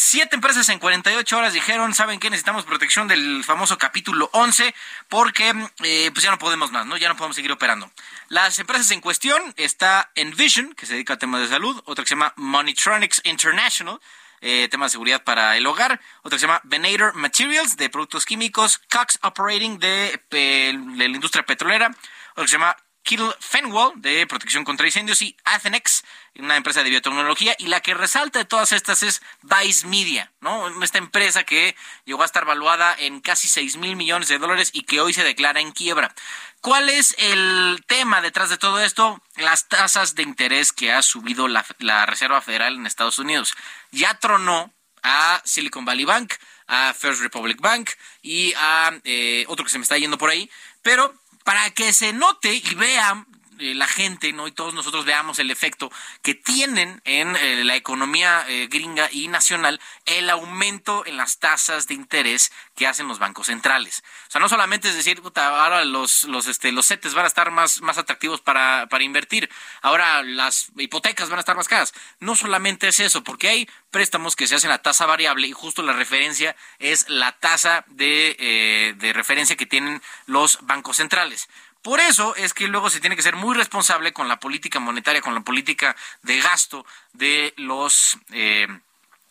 [0.00, 2.30] Siete empresas en 48 horas dijeron, ¿saben qué?
[2.30, 4.72] Necesitamos protección del famoso capítulo 11
[5.08, 6.96] porque eh, pues ya no podemos más, ¿no?
[6.96, 7.90] Ya no podemos seguir operando.
[8.28, 12.10] Las empresas en cuestión está Envision, que se dedica a temas de salud, otra que
[12.10, 13.98] se llama Monitronics International,
[14.40, 18.24] eh, tema de seguridad para el hogar, otra que se llama Venator Materials, de productos
[18.24, 21.88] químicos, Cox Operating, de, eh, de la industria petrolera,
[22.34, 22.76] otra que se llama
[23.08, 26.04] Kittle Fenwell, de protección contra incendios, y Athenex,
[26.36, 30.82] una empresa de biotecnología, y la que resalta de todas estas es Vice Media, ¿no?
[30.82, 34.82] Esta empresa que llegó a estar valuada en casi 6 mil millones de dólares y
[34.82, 36.14] que hoy se declara en quiebra.
[36.60, 39.22] ¿Cuál es el tema detrás de todo esto?
[39.36, 41.64] Las tasas de interés que ha subido la,
[42.04, 43.54] Reserva Federal en Estados Unidos.
[43.90, 46.34] Ya tronó a Silicon Valley Bank,
[46.66, 47.88] a First Republic Bank
[48.20, 50.50] y a eh, otro que se me está yendo por ahí,
[50.82, 51.14] pero
[51.48, 53.26] para que se note y vean
[53.58, 54.46] eh, la gente, ¿no?
[54.46, 55.90] Y todos nosotros veamos el efecto
[56.22, 61.86] que tienen en eh, la economía eh, gringa y nacional el aumento en las tasas
[61.86, 64.02] de interés que hacen los bancos centrales.
[64.28, 67.28] O sea, no solamente es decir, puta, ahora los, los, este, los CETES van a
[67.28, 69.50] estar más, más atractivos para, para invertir,
[69.82, 71.94] ahora las hipotecas van a estar más caras.
[72.20, 75.82] No solamente es eso, porque hay préstamos que se hacen a tasa variable y justo
[75.82, 81.48] la referencia es la tasa de, de referencia que tienen los bancos centrales.
[81.88, 85.22] Por eso es que luego se tiene que ser muy responsable con la política monetaria,
[85.22, 88.68] con la política de gasto de los eh,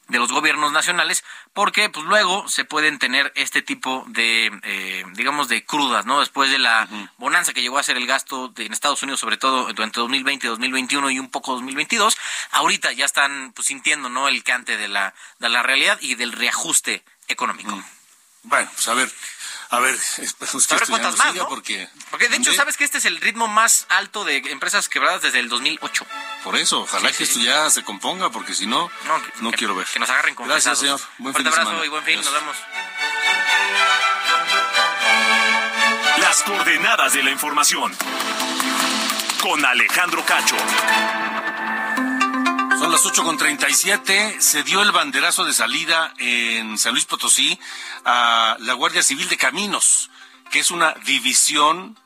[0.08, 5.50] de los gobiernos nacionales, porque pues luego se pueden tener este tipo de, eh, digamos,
[5.50, 6.20] de crudas, ¿no?
[6.20, 6.88] Después de la
[7.20, 10.48] bonanza que llegó a ser el gasto de- en Estados Unidos, sobre todo durante 2020,
[10.48, 12.18] 2021 y un poco 2022,
[12.50, 14.28] ahorita ya están pues sintiendo, ¿no?
[14.30, 17.80] El cante de la, de la realidad y del reajuste económico.
[18.44, 19.12] Bueno, pues a ver,
[19.70, 21.50] a ver, esperemos que A ver esto ya cuántas no más, siga ¿no?
[21.50, 21.90] porque...
[22.10, 22.54] Porque de hecho.
[22.54, 26.06] ¿sabes que este es el ritmo más alto de empresas quebradas desde el 2008?
[26.44, 27.46] Por eso, ojalá Sí, que sí, esto sí.
[27.46, 29.86] ya se componga, porque si no, No, no, que- quiero ver.
[29.88, 31.00] Que nos agarren con Gracias, señor.
[31.18, 31.86] Buen fin Fuerte abrazo semana.
[31.86, 32.16] y buen fin.
[32.22, 32.56] Nos vemos.
[36.20, 37.96] Las coordenadas de la información.
[39.42, 40.56] Con Alejandro Cacho.
[42.80, 44.40] Son las 8.37.
[44.40, 47.60] Se dio el banderazo de salida en San Luis Potosí
[48.06, 50.12] a la Guardia Civil de Caminos,
[50.52, 51.98] que es una división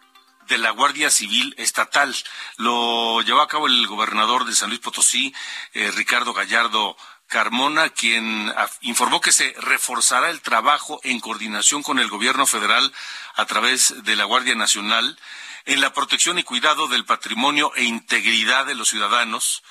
[0.47, 2.15] de la Guardia Civil Estatal.
[2.55, 5.34] Lo llevó a cabo el gobernador de San Luis Potosí,
[5.73, 6.95] eh, Ricardo Gallardo
[7.27, 12.93] Carmona, quien informó que se reforzará el trabajo en coordinación con el gobierno federal
[13.36, 15.19] a través de la Guardia Nacional
[15.65, 19.63] en la protección y cuidado del patrimonio e integridad de los ciudadanos.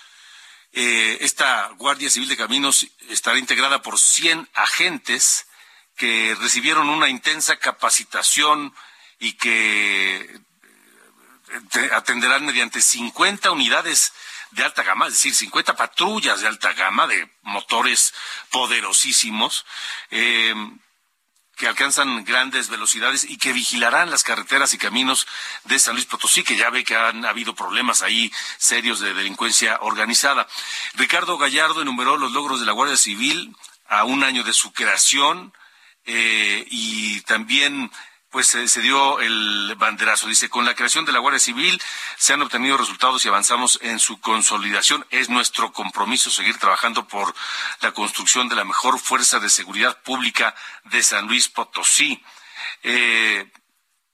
[0.72, 5.47] Eh, esta Guardia Civil de Caminos estará integrada por 100 agentes
[5.97, 8.72] que recibieron una intensa capacitación
[9.18, 10.40] y que eh,
[11.70, 14.12] te- atenderán mediante 50 unidades
[14.53, 18.14] de alta gama, es decir, 50 patrullas de alta gama de motores
[18.51, 19.64] poderosísimos.
[20.11, 20.55] eh,
[21.61, 25.26] que alcanzan grandes velocidades y que vigilarán las carreteras y caminos
[25.64, 29.76] de San Luis Potosí, que ya ve que han habido problemas ahí serios de delincuencia
[29.82, 30.48] organizada.
[30.94, 33.54] Ricardo Gallardo enumeró los logros de la Guardia Civil
[33.88, 35.52] a un año de su creación
[36.06, 37.90] eh, y también
[38.31, 40.28] pues se dio el banderazo.
[40.28, 41.81] Dice, con la creación de la Guardia Civil
[42.16, 45.05] se han obtenido resultados y avanzamos en su consolidación.
[45.11, 47.35] Es nuestro compromiso seguir trabajando por
[47.81, 50.55] la construcción de la mejor fuerza de seguridad pública
[50.85, 52.22] de San Luis Potosí.
[52.83, 53.51] Eh,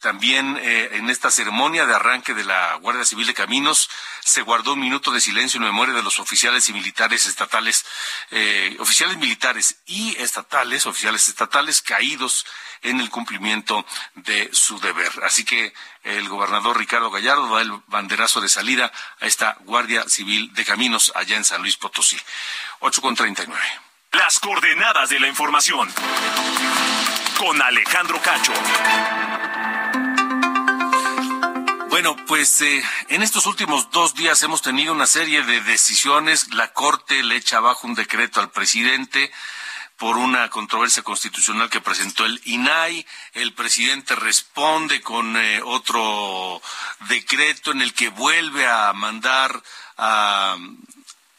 [0.06, 3.90] también eh, en esta ceremonia de arranque de la Guardia Civil de Caminos
[4.20, 7.84] se guardó un minuto de silencio en memoria de los oficiales y militares estatales,
[8.30, 12.46] eh, oficiales militares y estatales, oficiales estatales caídos
[12.82, 13.84] en el cumplimiento
[14.14, 15.10] de su deber.
[15.24, 20.54] Así que el gobernador Ricardo Gallardo da el banderazo de salida a esta Guardia Civil
[20.54, 22.16] de Caminos allá en San Luis Potosí.
[22.78, 23.60] 8 con 39.
[24.12, 25.92] Las coordenadas de la información.
[27.40, 28.52] Con Alejandro Cacho.
[31.96, 36.52] Bueno, pues eh, en estos últimos dos días hemos tenido una serie de decisiones.
[36.52, 39.32] La Corte le echa abajo un decreto al presidente
[39.96, 43.06] por una controversia constitucional que presentó el INAI.
[43.32, 46.60] El presidente responde con eh, otro
[47.08, 49.62] decreto en el que vuelve a mandar
[49.96, 50.58] a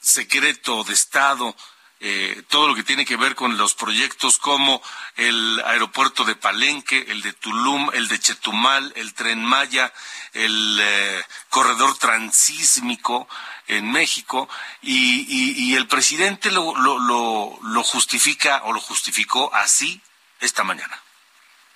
[0.01, 1.55] secreto de Estado
[1.99, 4.81] eh, todo lo que tiene que ver con los proyectos como
[5.15, 9.91] el aeropuerto de Palenque, el de Tulum, el de Chetumal, el tren Maya,
[10.33, 13.27] el eh, corredor transísmico
[13.67, 14.47] en México
[14.81, 20.01] y, el presidente lo, lo, lo justifica o lo justificó así
[20.39, 21.01] esta mañana.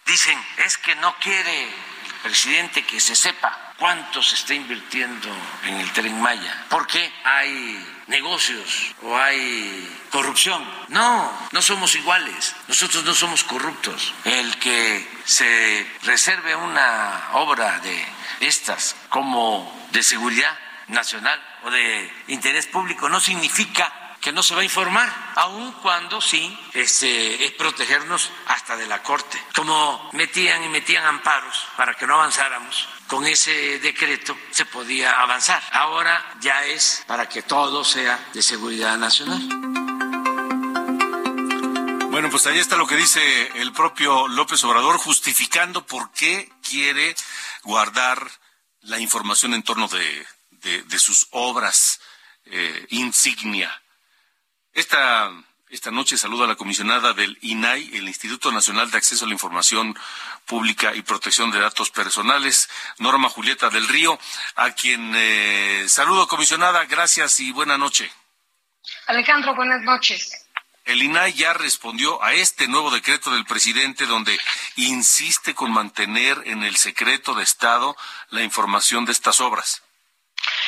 [0.06, 5.30] Dicen, es que no quiere el presidente que se sepa cuánto se está invirtiendo
[5.64, 10.64] en el tren Maya, porque hay negocios o hay corrupción.
[10.90, 14.14] No, no somos iguales, nosotros no somos corruptos.
[14.26, 18.06] El que se reserve una obra de
[18.42, 23.92] estas como de seguridad nacional o de interés público no significa
[24.22, 29.02] que no se va a informar, aun cuando sí este, es protegernos hasta de la
[29.02, 29.42] Corte.
[29.56, 35.62] Como metían y metían amparos para que no avanzáramos, con ese decreto se podía avanzar.
[35.74, 39.42] Ahora ya es para que todo sea de seguridad nacional.
[42.10, 47.14] Bueno, pues ahí está lo que dice el propio López Obrador justificando por qué quiere
[47.64, 48.32] guardar
[48.84, 52.00] la información en torno de, sus obras
[52.46, 53.84] eh, insignia.
[54.72, 55.30] Esta,
[55.72, 59.34] esta noche saludo a la comisionada del INAI, el Instituto Nacional de Acceso a la
[59.34, 59.98] Información
[60.46, 64.20] Pública y Protección de Datos Personales, Norma Julieta del Río,
[64.56, 68.12] a quien eh, saludo, comisionada, gracias y buena noche.
[69.08, 70.46] Alejandro, buenas noches.
[70.84, 74.38] El INAI ya respondió a este nuevo decreto del presidente donde
[74.76, 77.96] insiste con mantener en el secreto de Estado
[78.30, 79.84] la información de estas obras.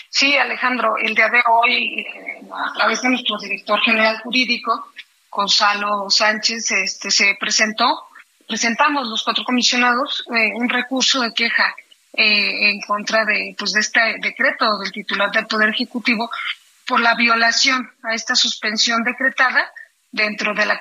[0.10, 4.94] Sí, Alejandro, el día de hoy, eh, a través de nuestro director general jurídico,
[5.30, 8.08] Gonzalo Sánchez, este, se presentó,
[8.48, 11.76] presentamos los cuatro comisionados eh, un recurso de queja
[12.14, 16.30] eh, en contra de, pues, de este decreto del titular del Poder Ejecutivo
[16.86, 19.72] por la violación a esta suspensión decretada
[20.12, 20.80] dentro de la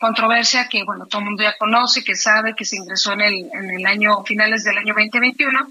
[0.00, 3.34] controversia que, bueno, todo el mundo ya conoce, que sabe que se ingresó en el,
[3.52, 5.70] en el año, finales del año 2021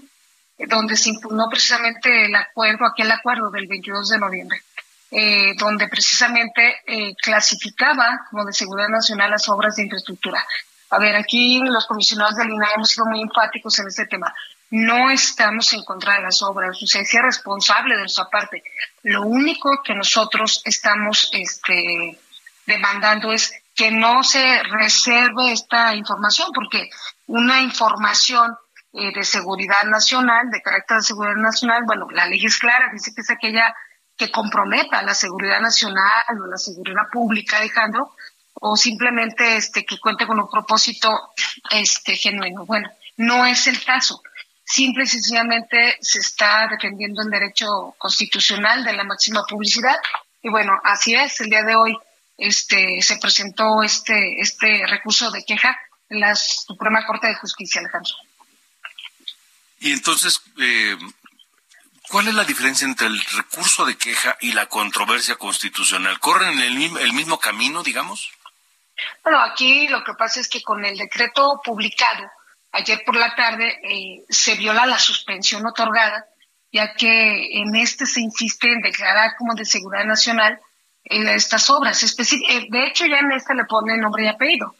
[0.58, 4.62] donde se impugnó precisamente el acuerdo, aquel acuerdo del 22 de noviembre,
[5.10, 10.44] eh, donde precisamente eh, clasificaba como de seguridad nacional las obras de infraestructura.
[10.90, 14.32] A ver, aquí los comisionados del INAI hemos sido muy enfáticos en este tema.
[14.70, 18.62] No estamos en contra de las obras, o sea, es responsable de nuestra parte.
[19.02, 22.18] Lo único que nosotros estamos este,
[22.66, 26.90] demandando es que no se reserve esta información, porque
[27.26, 28.56] una información
[28.96, 33.12] eh, de seguridad nacional, de carácter de seguridad nacional, bueno, la ley es clara, dice
[33.12, 33.74] que es aquella
[34.16, 38.14] que comprometa la seguridad nacional o la seguridad pública, Alejandro,
[38.54, 41.10] o simplemente este que cuente con un propósito
[41.72, 42.64] este genuino.
[42.66, 44.22] Bueno, no es el caso.
[44.64, 49.96] Simple y sencillamente se está defendiendo el derecho constitucional de la máxima publicidad
[50.40, 51.98] y bueno, así es, el día de hoy
[52.38, 55.76] este se presentó este este recurso de queja
[56.08, 58.14] en la Suprema Corte de Justicia, Alejandro.
[59.84, 60.96] Y entonces, eh,
[62.08, 66.18] ¿cuál es la diferencia entre el recurso de queja y la controversia constitucional?
[66.20, 68.32] ¿Corren el, el mismo camino, digamos?
[69.22, 72.26] Bueno, aquí lo que pasa es que con el decreto publicado
[72.72, 76.24] ayer por la tarde eh, se viola la suspensión otorgada,
[76.72, 80.58] ya que en este se insiste en declarar como de seguridad nacional
[81.04, 82.00] eh, estas obras.
[82.00, 84.74] de hecho, ya en este le pone nombre y apellido.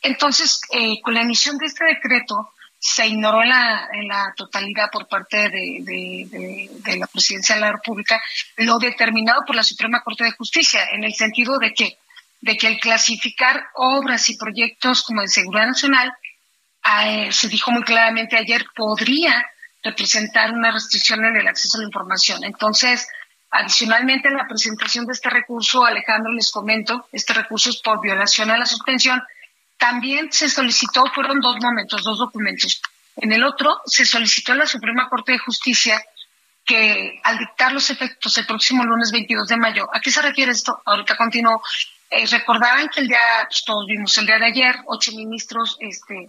[0.00, 0.60] Entonces,
[1.02, 2.52] con la emisión de este decreto,
[2.86, 6.68] se ignoró en la, en la totalidad por parte de,
[6.98, 8.22] la presidencia de la República
[8.58, 11.96] lo determinado por la Suprema Corte de Justicia, en el sentido de que,
[12.42, 16.12] de que el clasificar obras y proyectos como de seguridad nacional
[17.06, 19.50] eh, se dijo muy claramente ayer, podría
[19.82, 22.44] representar una restricción en el acceso a la información.
[22.44, 23.08] Entonces,
[23.50, 28.50] adicionalmente en la presentación de este recurso, Alejandro, les comento, este recurso es por violación
[28.50, 29.22] a la suspensión.
[29.76, 32.80] También se solicitó, fueron dos momentos, dos documentos.
[33.16, 36.02] En el otro, se solicitó a la Suprema Corte de Justicia
[36.64, 40.52] que al dictar los efectos el próximo lunes 22 de mayo, ¿a qué se refiere
[40.52, 40.80] esto?
[40.84, 41.62] Ahorita continúo.
[42.10, 43.18] Eh, recordarán que el día,
[43.48, 46.26] pues, todos vimos el día de ayer, ocho ministros este,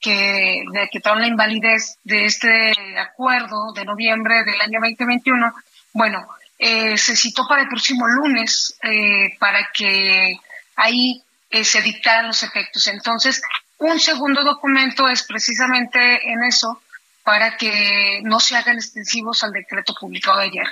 [0.00, 5.54] que decretaron la invalidez de este acuerdo de noviembre del año 2021.
[5.94, 6.26] Bueno,
[6.58, 10.38] eh, se citó para el próximo lunes eh, para que
[10.76, 11.22] ahí
[11.52, 12.86] eh, se dictaran los efectos.
[12.86, 13.42] Entonces,
[13.78, 16.82] un segundo documento es precisamente en eso,
[17.22, 20.66] para que no se hagan extensivos al decreto publicado ayer.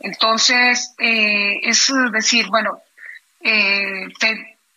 [0.00, 2.80] Entonces, eh, es decir, bueno,
[3.40, 4.08] eh,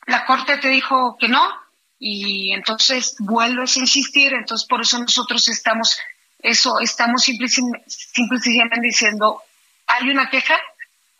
[0.08, 1.42] la Corte te dijo que no
[1.98, 5.98] y entonces vuelves a insistir, entonces por eso nosotros estamos,
[6.40, 9.42] eso, estamos simplemente diciendo,
[9.88, 10.60] hay una queja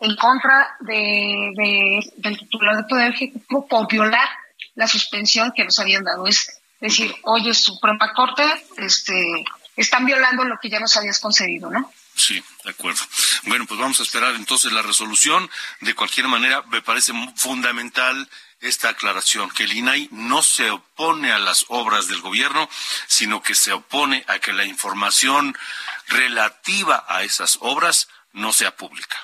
[0.00, 4.28] en contra de, del titular del Poder Ejecutivo por violar
[4.74, 6.26] la suspensión que nos habían dado.
[6.26, 8.44] Es decir, oye, Suprema Corte,
[8.76, 9.44] este,
[9.76, 11.90] están violando lo que ya nos habías concedido, ¿no?
[12.14, 13.00] Sí, de acuerdo.
[13.44, 15.50] Bueno, pues vamos a esperar entonces la resolución.
[15.80, 18.28] De cualquier manera, me parece fundamental
[18.60, 22.68] esta aclaración, que el INAI no se opone a las obras del gobierno,
[23.06, 25.56] sino que se opone a que la información
[26.08, 29.16] relativa a esas obras no sea pública.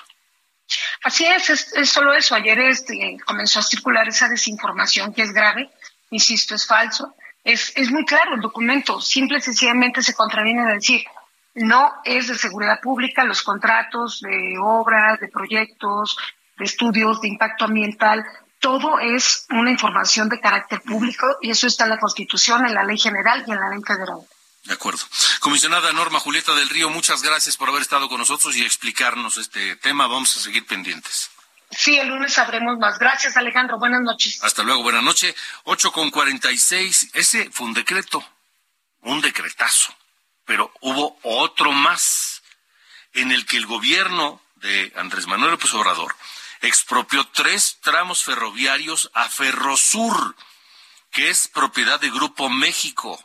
[1.03, 2.35] Así es, es, solo eso.
[2.35, 5.69] Ayer este, comenzó a circular esa desinformación que es grave,
[6.09, 7.15] insisto, es falso.
[7.43, 11.03] Es, es muy claro el documento, simple y sencillamente se contraviene a decir,
[11.55, 16.17] no es de seguridad pública, los contratos de obras, de proyectos,
[16.57, 18.23] de estudios de impacto ambiental,
[18.63, 22.85] todo es una información de carácter público y eso está en la Constitución, en la
[22.85, 24.19] Ley General y en la Ley Federal.
[24.63, 25.03] De acuerdo.
[25.41, 29.75] Comisionada Norma Julieta del Río, muchas gracias por haber estado con nosotros y explicarnos este
[29.75, 30.07] tema.
[30.07, 31.29] Vamos a seguir pendientes.
[31.69, 32.97] Sí, el lunes sabremos más.
[32.97, 33.77] Gracias, Alejandro.
[33.77, 34.41] Buenas noches.
[34.41, 35.35] Hasta luego, buenas noches.
[35.63, 37.09] Ocho con cuarenta y seis.
[37.13, 38.25] Ese fue un decreto,
[39.01, 39.93] un decretazo.
[40.45, 42.41] Pero hubo otro más
[43.13, 46.15] en el que el gobierno de Andrés Manuel López Obrador
[46.61, 50.35] expropió tres tramos ferroviarios a Ferrosur,
[51.11, 53.21] que es propiedad de Grupo México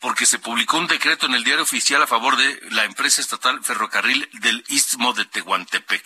[0.00, 3.62] porque se publicó un decreto en el diario oficial a favor de la empresa estatal
[3.62, 6.02] Ferrocarril del Istmo de Tehuantepec.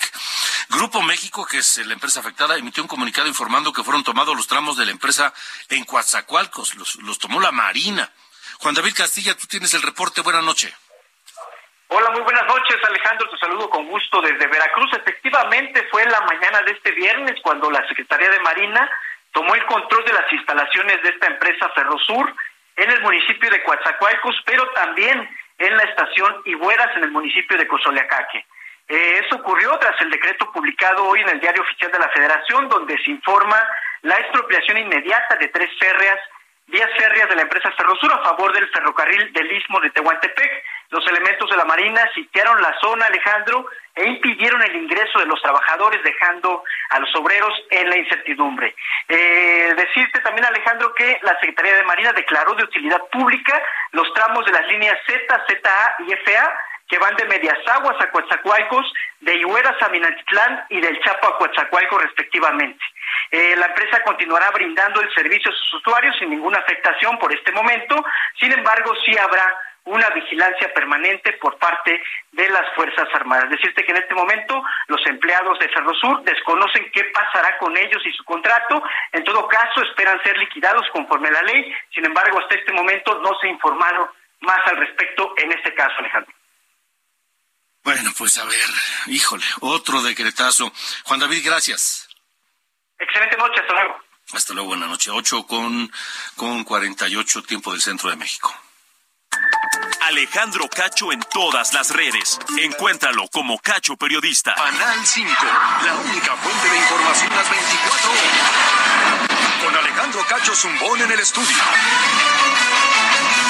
[0.71, 4.49] Grupo México, que es la empresa afectada, emitió un comunicado informando que fueron tomados los
[4.49, 5.33] tramos de la empresa
[5.69, 8.11] en Coatzacoalcos, los, los tomó la Marina.
[8.59, 10.23] Juan David Castilla, tú tienes el reporte.
[10.23, 10.75] Buenas noches.
[11.89, 13.29] Hola, muy buenas noches, Alejandro.
[13.31, 14.91] Te saludo con gusto desde Veracruz.
[14.95, 18.91] Efectivamente, fue la mañana de este viernes cuando la Secretaría de Marina
[19.33, 22.35] tomó el control de las instalaciones de esta empresa Ferrosur
[22.77, 27.67] en el municipio de Coatzacoalcos, pero también en la estación Igueras en el municipio de
[27.67, 28.45] Cozoleacaque.
[28.89, 32.69] Eh, eso ocurrió tras el decreto publicado hoy en el Diario Oficial de la Federación,
[32.69, 33.57] donde se informa
[34.03, 36.19] la expropiación inmediata de tres férreas,
[36.67, 40.65] vías férreas de la empresa Ferrosur a favor del ferrocarril del Istmo de Tehuantepec.
[40.95, 43.67] Los elementos de la Marina sitiaron la zona, Alejandro,
[43.97, 48.77] e impidieron el ingreso de los trabajadores, dejando a los obreros en la incertidumbre.
[49.09, 54.47] Eh, decirte también, Alejandro, que la Secretaría de Marina declaró de utilidad pública los tramos
[54.47, 59.35] de las líneas Z, ZA y FA que van de Medias Aguas a Coatzacoalcos, de
[59.37, 62.85] Ihueras a Minatitlán y del Chapo a Coatzacoalcos respectivamente.
[63.33, 67.51] Eh, la empresa continuará brindando el servicio a sus usuarios sin ninguna afectación por este
[67.51, 67.97] momento,
[68.39, 73.51] sin embargo sí habrá una vigilancia permanente por parte de las Fuerzas Armadas.
[73.51, 78.13] Decirte que en este momento los empleados de Ferrosur desconocen qué pasará con ellos y
[78.13, 78.83] su contrato.
[79.13, 81.75] En todo caso, esperan ser liquidados conforme a la ley.
[81.95, 84.11] Sin embargo, hasta este momento no se ha informado
[84.41, 86.33] más al respecto en este caso, Alejandro.
[87.83, 88.69] Bueno, pues a ver,
[89.09, 90.73] híjole, otro decretazo.
[91.05, 92.09] Juan David, gracias.
[92.99, 94.01] Excelente noche, hasta luego.
[94.33, 95.11] Hasta luego, buena noche.
[95.11, 95.93] 8 con,
[96.37, 98.55] con 48 tiempo del centro de México.
[100.03, 102.39] Alejandro Cacho en todas las redes.
[102.59, 104.55] Encuéntralo como Cacho Periodista.
[104.55, 105.31] Canal 5,
[105.85, 109.65] la única fuente de información las 24 horas.
[109.65, 111.57] Con Alejandro Cacho Zumbón en el estudio.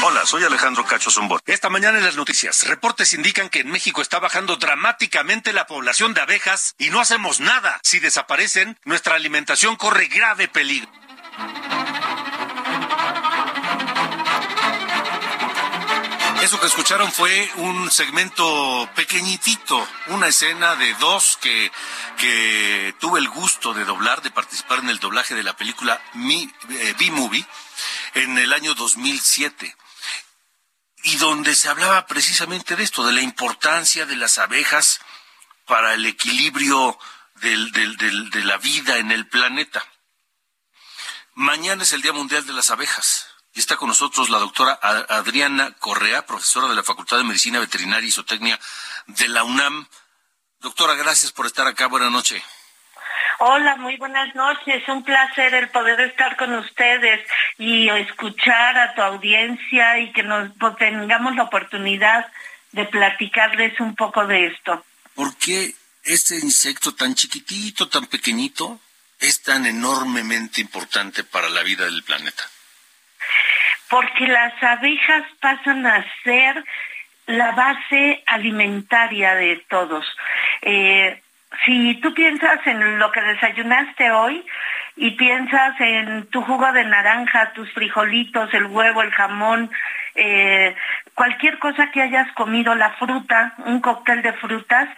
[0.02, 1.40] Hola, soy Alejandro Cacho Zumbón.
[1.46, 6.14] Esta mañana en las noticias, reportes indican que en México está bajando dramáticamente la población
[6.14, 7.80] de abejas y no hacemos nada.
[7.82, 10.90] Si desaparecen, nuestra alimentación corre grave peligro.
[16.44, 21.72] Eso que escucharon fue un segmento pequeñitito, una escena de dos que,
[22.18, 26.94] que tuve el gusto de doblar, de participar en el doblaje de la película eh,
[26.98, 27.46] B-Movie,
[28.12, 29.74] en el año 2007
[31.04, 35.00] y donde se hablaba precisamente de esto, de la importancia de las abejas
[35.64, 36.98] para el equilibrio
[37.36, 39.82] de la vida en el planeta.
[41.32, 45.72] Mañana es el Día Mundial de las Abejas y está con nosotros la doctora Adriana
[45.78, 48.58] Correa, profesora de la Facultad de Medicina Veterinaria y Zootecnia
[49.06, 49.86] de la UNAM.
[50.60, 51.86] Doctora, gracias por estar acá.
[51.86, 52.42] Buenas noches.
[53.38, 54.82] Hola, muy buenas noches.
[54.88, 57.26] Un placer el poder estar con ustedes
[57.58, 62.26] y escuchar a tu audiencia y que nos pues, tengamos la oportunidad
[62.72, 64.84] de platicarles un poco de esto.
[65.14, 68.80] ¿Por qué este insecto tan chiquitito, tan pequeñito,
[69.20, 72.50] es tan enormemente importante para la vida del planeta?
[73.94, 76.64] Porque las abejas pasan a ser
[77.26, 80.04] la base alimentaria de todos.
[80.62, 81.22] Eh,
[81.64, 84.44] si tú piensas en lo que desayunaste hoy
[84.96, 89.70] y piensas en tu jugo de naranja, tus frijolitos, el huevo, el jamón,
[90.16, 90.74] eh,
[91.14, 94.88] cualquier cosa que hayas comido, la fruta, un cóctel de frutas,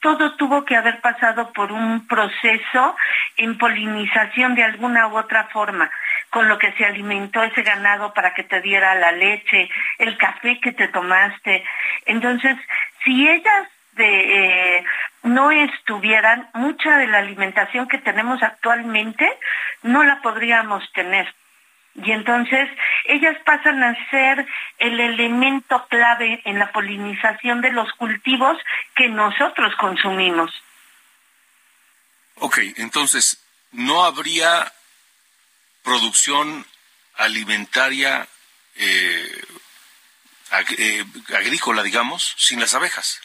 [0.00, 2.96] todo tuvo que haber pasado por un proceso
[3.36, 5.90] en polinización de alguna u otra forma,
[6.34, 10.58] con lo que se alimentó ese ganado para que te diera la leche, el café
[10.58, 11.62] que te tomaste.
[12.06, 12.56] Entonces,
[13.04, 13.68] si ellas
[13.98, 14.84] eh,
[15.22, 19.32] no estuvieran, mucha de la alimentación que tenemos actualmente
[19.84, 21.32] no la podríamos tener.
[21.94, 22.68] Y entonces
[23.04, 24.44] ellas pasan a ser
[24.78, 28.58] el elemento clave en la polinización de los cultivos
[28.96, 30.50] que nosotros consumimos.
[32.40, 34.72] Ok, entonces, ¿no habría
[35.84, 36.66] producción
[37.16, 38.26] alimentaria
[38.76, 39.42] eh,
[40.78, 41.04] eh,
[41.36, 43.20] agrícola, digamos, sin las abejas?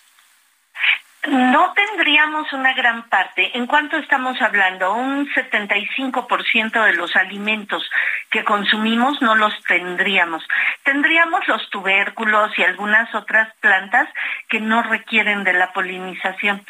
[1.27, 3.57] No tendríamos una gran parte.
[3.57, 4.93] ¿En cuánto estamos hablando?
[4.93, 7.83] Un 75% de los alimentos
[8.29, 10.47] que consumimos no los tendríamos.
[10.83, 14.07] Tendríamos los tubérculos y algunas otras plantas
[14.47, 16.65] que no requieren de la polinización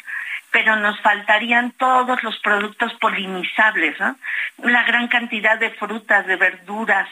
[0.50, 3.96] pero nos faltarían todos los productos polinizables.
[4.58, 7.08] La gran cantidad de frutas, de verduras,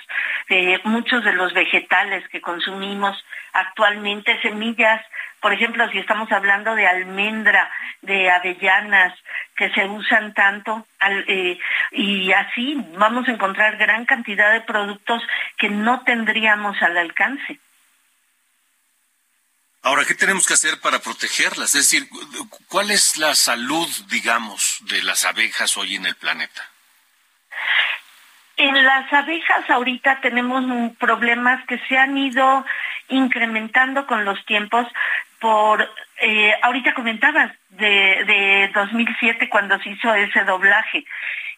[0.49, 3.16] de muchos de los vegetales que consumimos
[3.53, 5.03] actualmente, semillas,
[5.41, 7.70] por ejemplo, si estamos hablando de almendra,
[8.03, 9.14] de avellanas,
[9.57, 10.86] que se usan tanto,
[11.28, 11.59] eh,
[11.93, 15.22] y así vamos a encontrar gran cantidad de productos
[15.57, 17.61] que no tendríamos al alcance.
[19.83, 21.74] Ahora, ¿qué tenemos que hacer para protegerlas?
[21.74, 22.09] Es decir,
[22.68, 26.62] ¿cuál es la salud, digamos, de las abejas hoy en el planeta?
[28.57, 30.64] En las abejas ahorita tenemos
[30.99, 32.66] problemas que se han ido
[33.09, 34.87] incrementando con los tiempos
[35.41, 35.89] por,
[36.20, 41.05] eh, ahorita comentabas de, de 2007 cuando se hizo ese doblaje.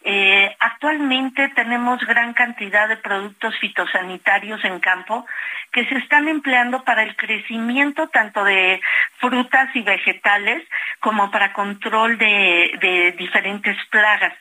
[0.03, 5.27] Eh, actualmente tenemos gran cantidad de productos fitosanitarios en campo
[5.73, 8.81] que se están empleando para el crecimiento tanto de
[9.19, 10.67] frutas y vegetales
[11.01, 14.33] como para control de, diferentes plagas.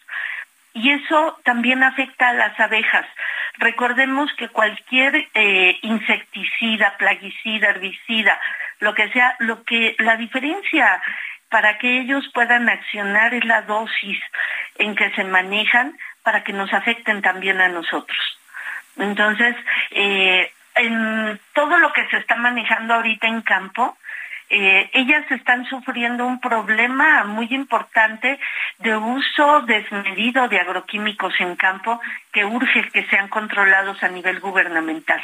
[0.73, 3.05] Y eso también afecta a las abejas.
[3.57, 8.39] Recordemos que cualquier eh, insecticida, plaguicida, herbicida,
[8.79, 11.01] lo que sea, lo que la diferencia
[11.49, 14.19] para que ellos puedan accionar es la dosis
[14.77, 18.39] en que se manejan para que nos afecten también a nosotros.
[18.97, 19.55] Entonces,
[19.91, 23.97] eh, en todo lo que se está manejando ahorita en campo,
[24.49, 28.39] eh, ellas están sufriendo un problema muy importante
[28.79, 32.01] de uso desmedido de agroquímicos en campo
[32.31, 35.23] que urge que sean controlados a nivel gubernamental.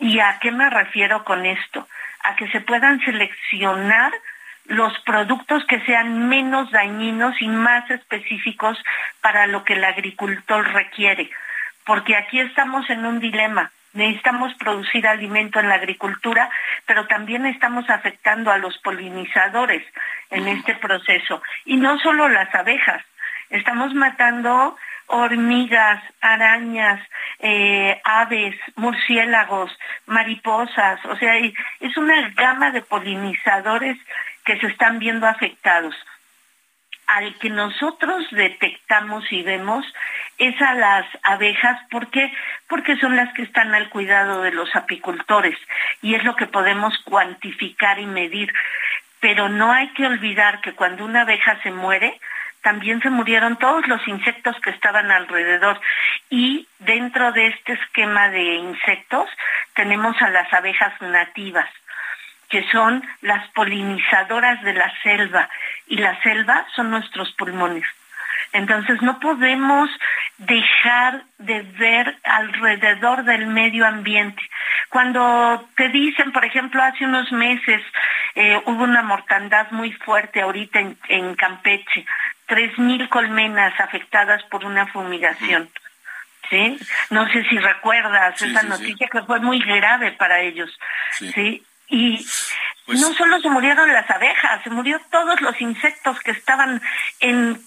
[0.00, 1.86] ¿Y a qué me refiero con esto?
[2.24, 4.12] A que se puedan seleccionar
[4.64, 8.78] los productos que sean menos dañinos y más específicos
[9.20, 11.30] para lo que el agricultor requiere.
[11.84, 13.70] Porque aquí estamos en un dilema.
[13.92, 16.48] Necesitamos producir alimento en la agricultura,
[16.86, 19.84] pero también estamos afectando a los polinizadores
[20.30, 21.42] en este proceso.
[21.64, 23.04] Y no solo las abejas,
[23.50, 24.76] estamos matando
[25.10, 27.00] hormigas, arañas,
[27.40, 33.98] eh, aves, murciélagos, mariposas, o sea, es una gama de polinizadores
[34.44, 35.94] que se están viendo afectados.
[37.06, 39.84] Al que nosotros detectamos y vemos
[40.38, 42.32] es a las abejas, ¿por qué?
[42.68, 45.58] Porque son las que están al cuidado de los apicultores
[46.02, 48.52] y es lo que podemos cuantificar y medir.
[49.18, 52.20] Pero no hay que olvidar que cuando una abeja se muere,
[52.62, 55.80] también se murieron todos los insectos que estaban alrededor.
[56.28, 59.28] Y dentro de este esquema de insectos
[59.74, 61.68] tenemos a las abejas nativas
[62.48, 65.48] que son las polinizadoras de la selva
[65.86, 67.86] y la selva son nuestros pulmones.
[68.52, 69.88] Entonces no podemos
[70.38, 74.42] dejar de ver alrededor del medio ambiente.
[74.88, 77.80] Cuando te dicen, por ejemplo, hace unos meses
[78.34, 82.04] eh, hubo una mortandad muy fuerte ahorita en, Campeche,
[82.50, 85.70] tres mil colmenas afectadas por una fumigación.
[86.50, 86.76] ¿Sí?
[87.10, 90.68] No sé si recuerdas esa noticia que fue muy grave para ellos.
[91.16, 91.64] ¿sí?
[91.88, 92.26] Y
[92.86, 96.82] pues no solo se murieron las abejas, se murió todos los insectos que estaban
[97.20, 97.62] en,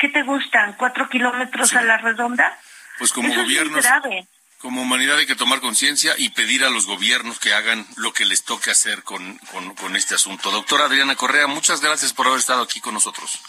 [0.00, 0.72] ¿qué te gustan?
[0.78, 2.58] ¿Cuatro kilómetros a la redonda?
[2.98, 3.86] Pues como gobiernos,
[4.62, 8.24] como humanidad hay que tomar conciencia y pedir a los gobiernos que hagan lo que
[8.24, 9.36] les toque hacer con,
[9.76, 10.52] con, este asunto.
[10.52, 13.40] Doctora Adriana Correa, muchas gracias por haber estado aquí con nosotros.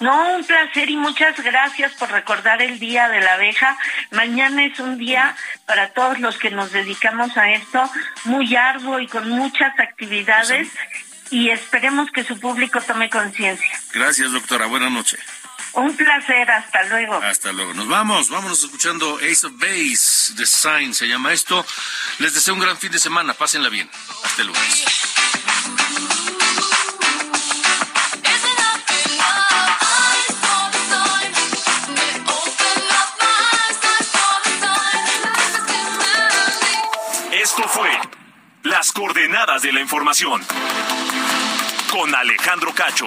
[0.00, 3.76] No, un placer y muchas gracias por recordar el Día de la Abeja.
[4.10, 5.36] Mañana es un día
[5.66, 7.90] para todos los que nos dedicamos a esto,
[8.24, 10.68] muy arduo y con muchas actividades
[11.30, 13.80] y esperemos que su público tome conciencia.
[13.92, 14.64] Gracias, doctora.
[14.64, 15.20] Buenas noches.
[15.74, 17.14] Un placer, hasta luego.
[17.14, 17.74] Hasta luego.
[17.74, 21.66] Nos vamos, vámonos escuchando Ace of Base, Design se llama esto.
[22.18, 23.90] Les deseo un gran fin de semana, pásenla bien.
[24.24, 24.84] Hasta el lunes.
[37.32, 37.90] Esto fue
[38.62, 40.40] Las coordenadas de la información
[41.90, 43.06] con Alejandro Cacho.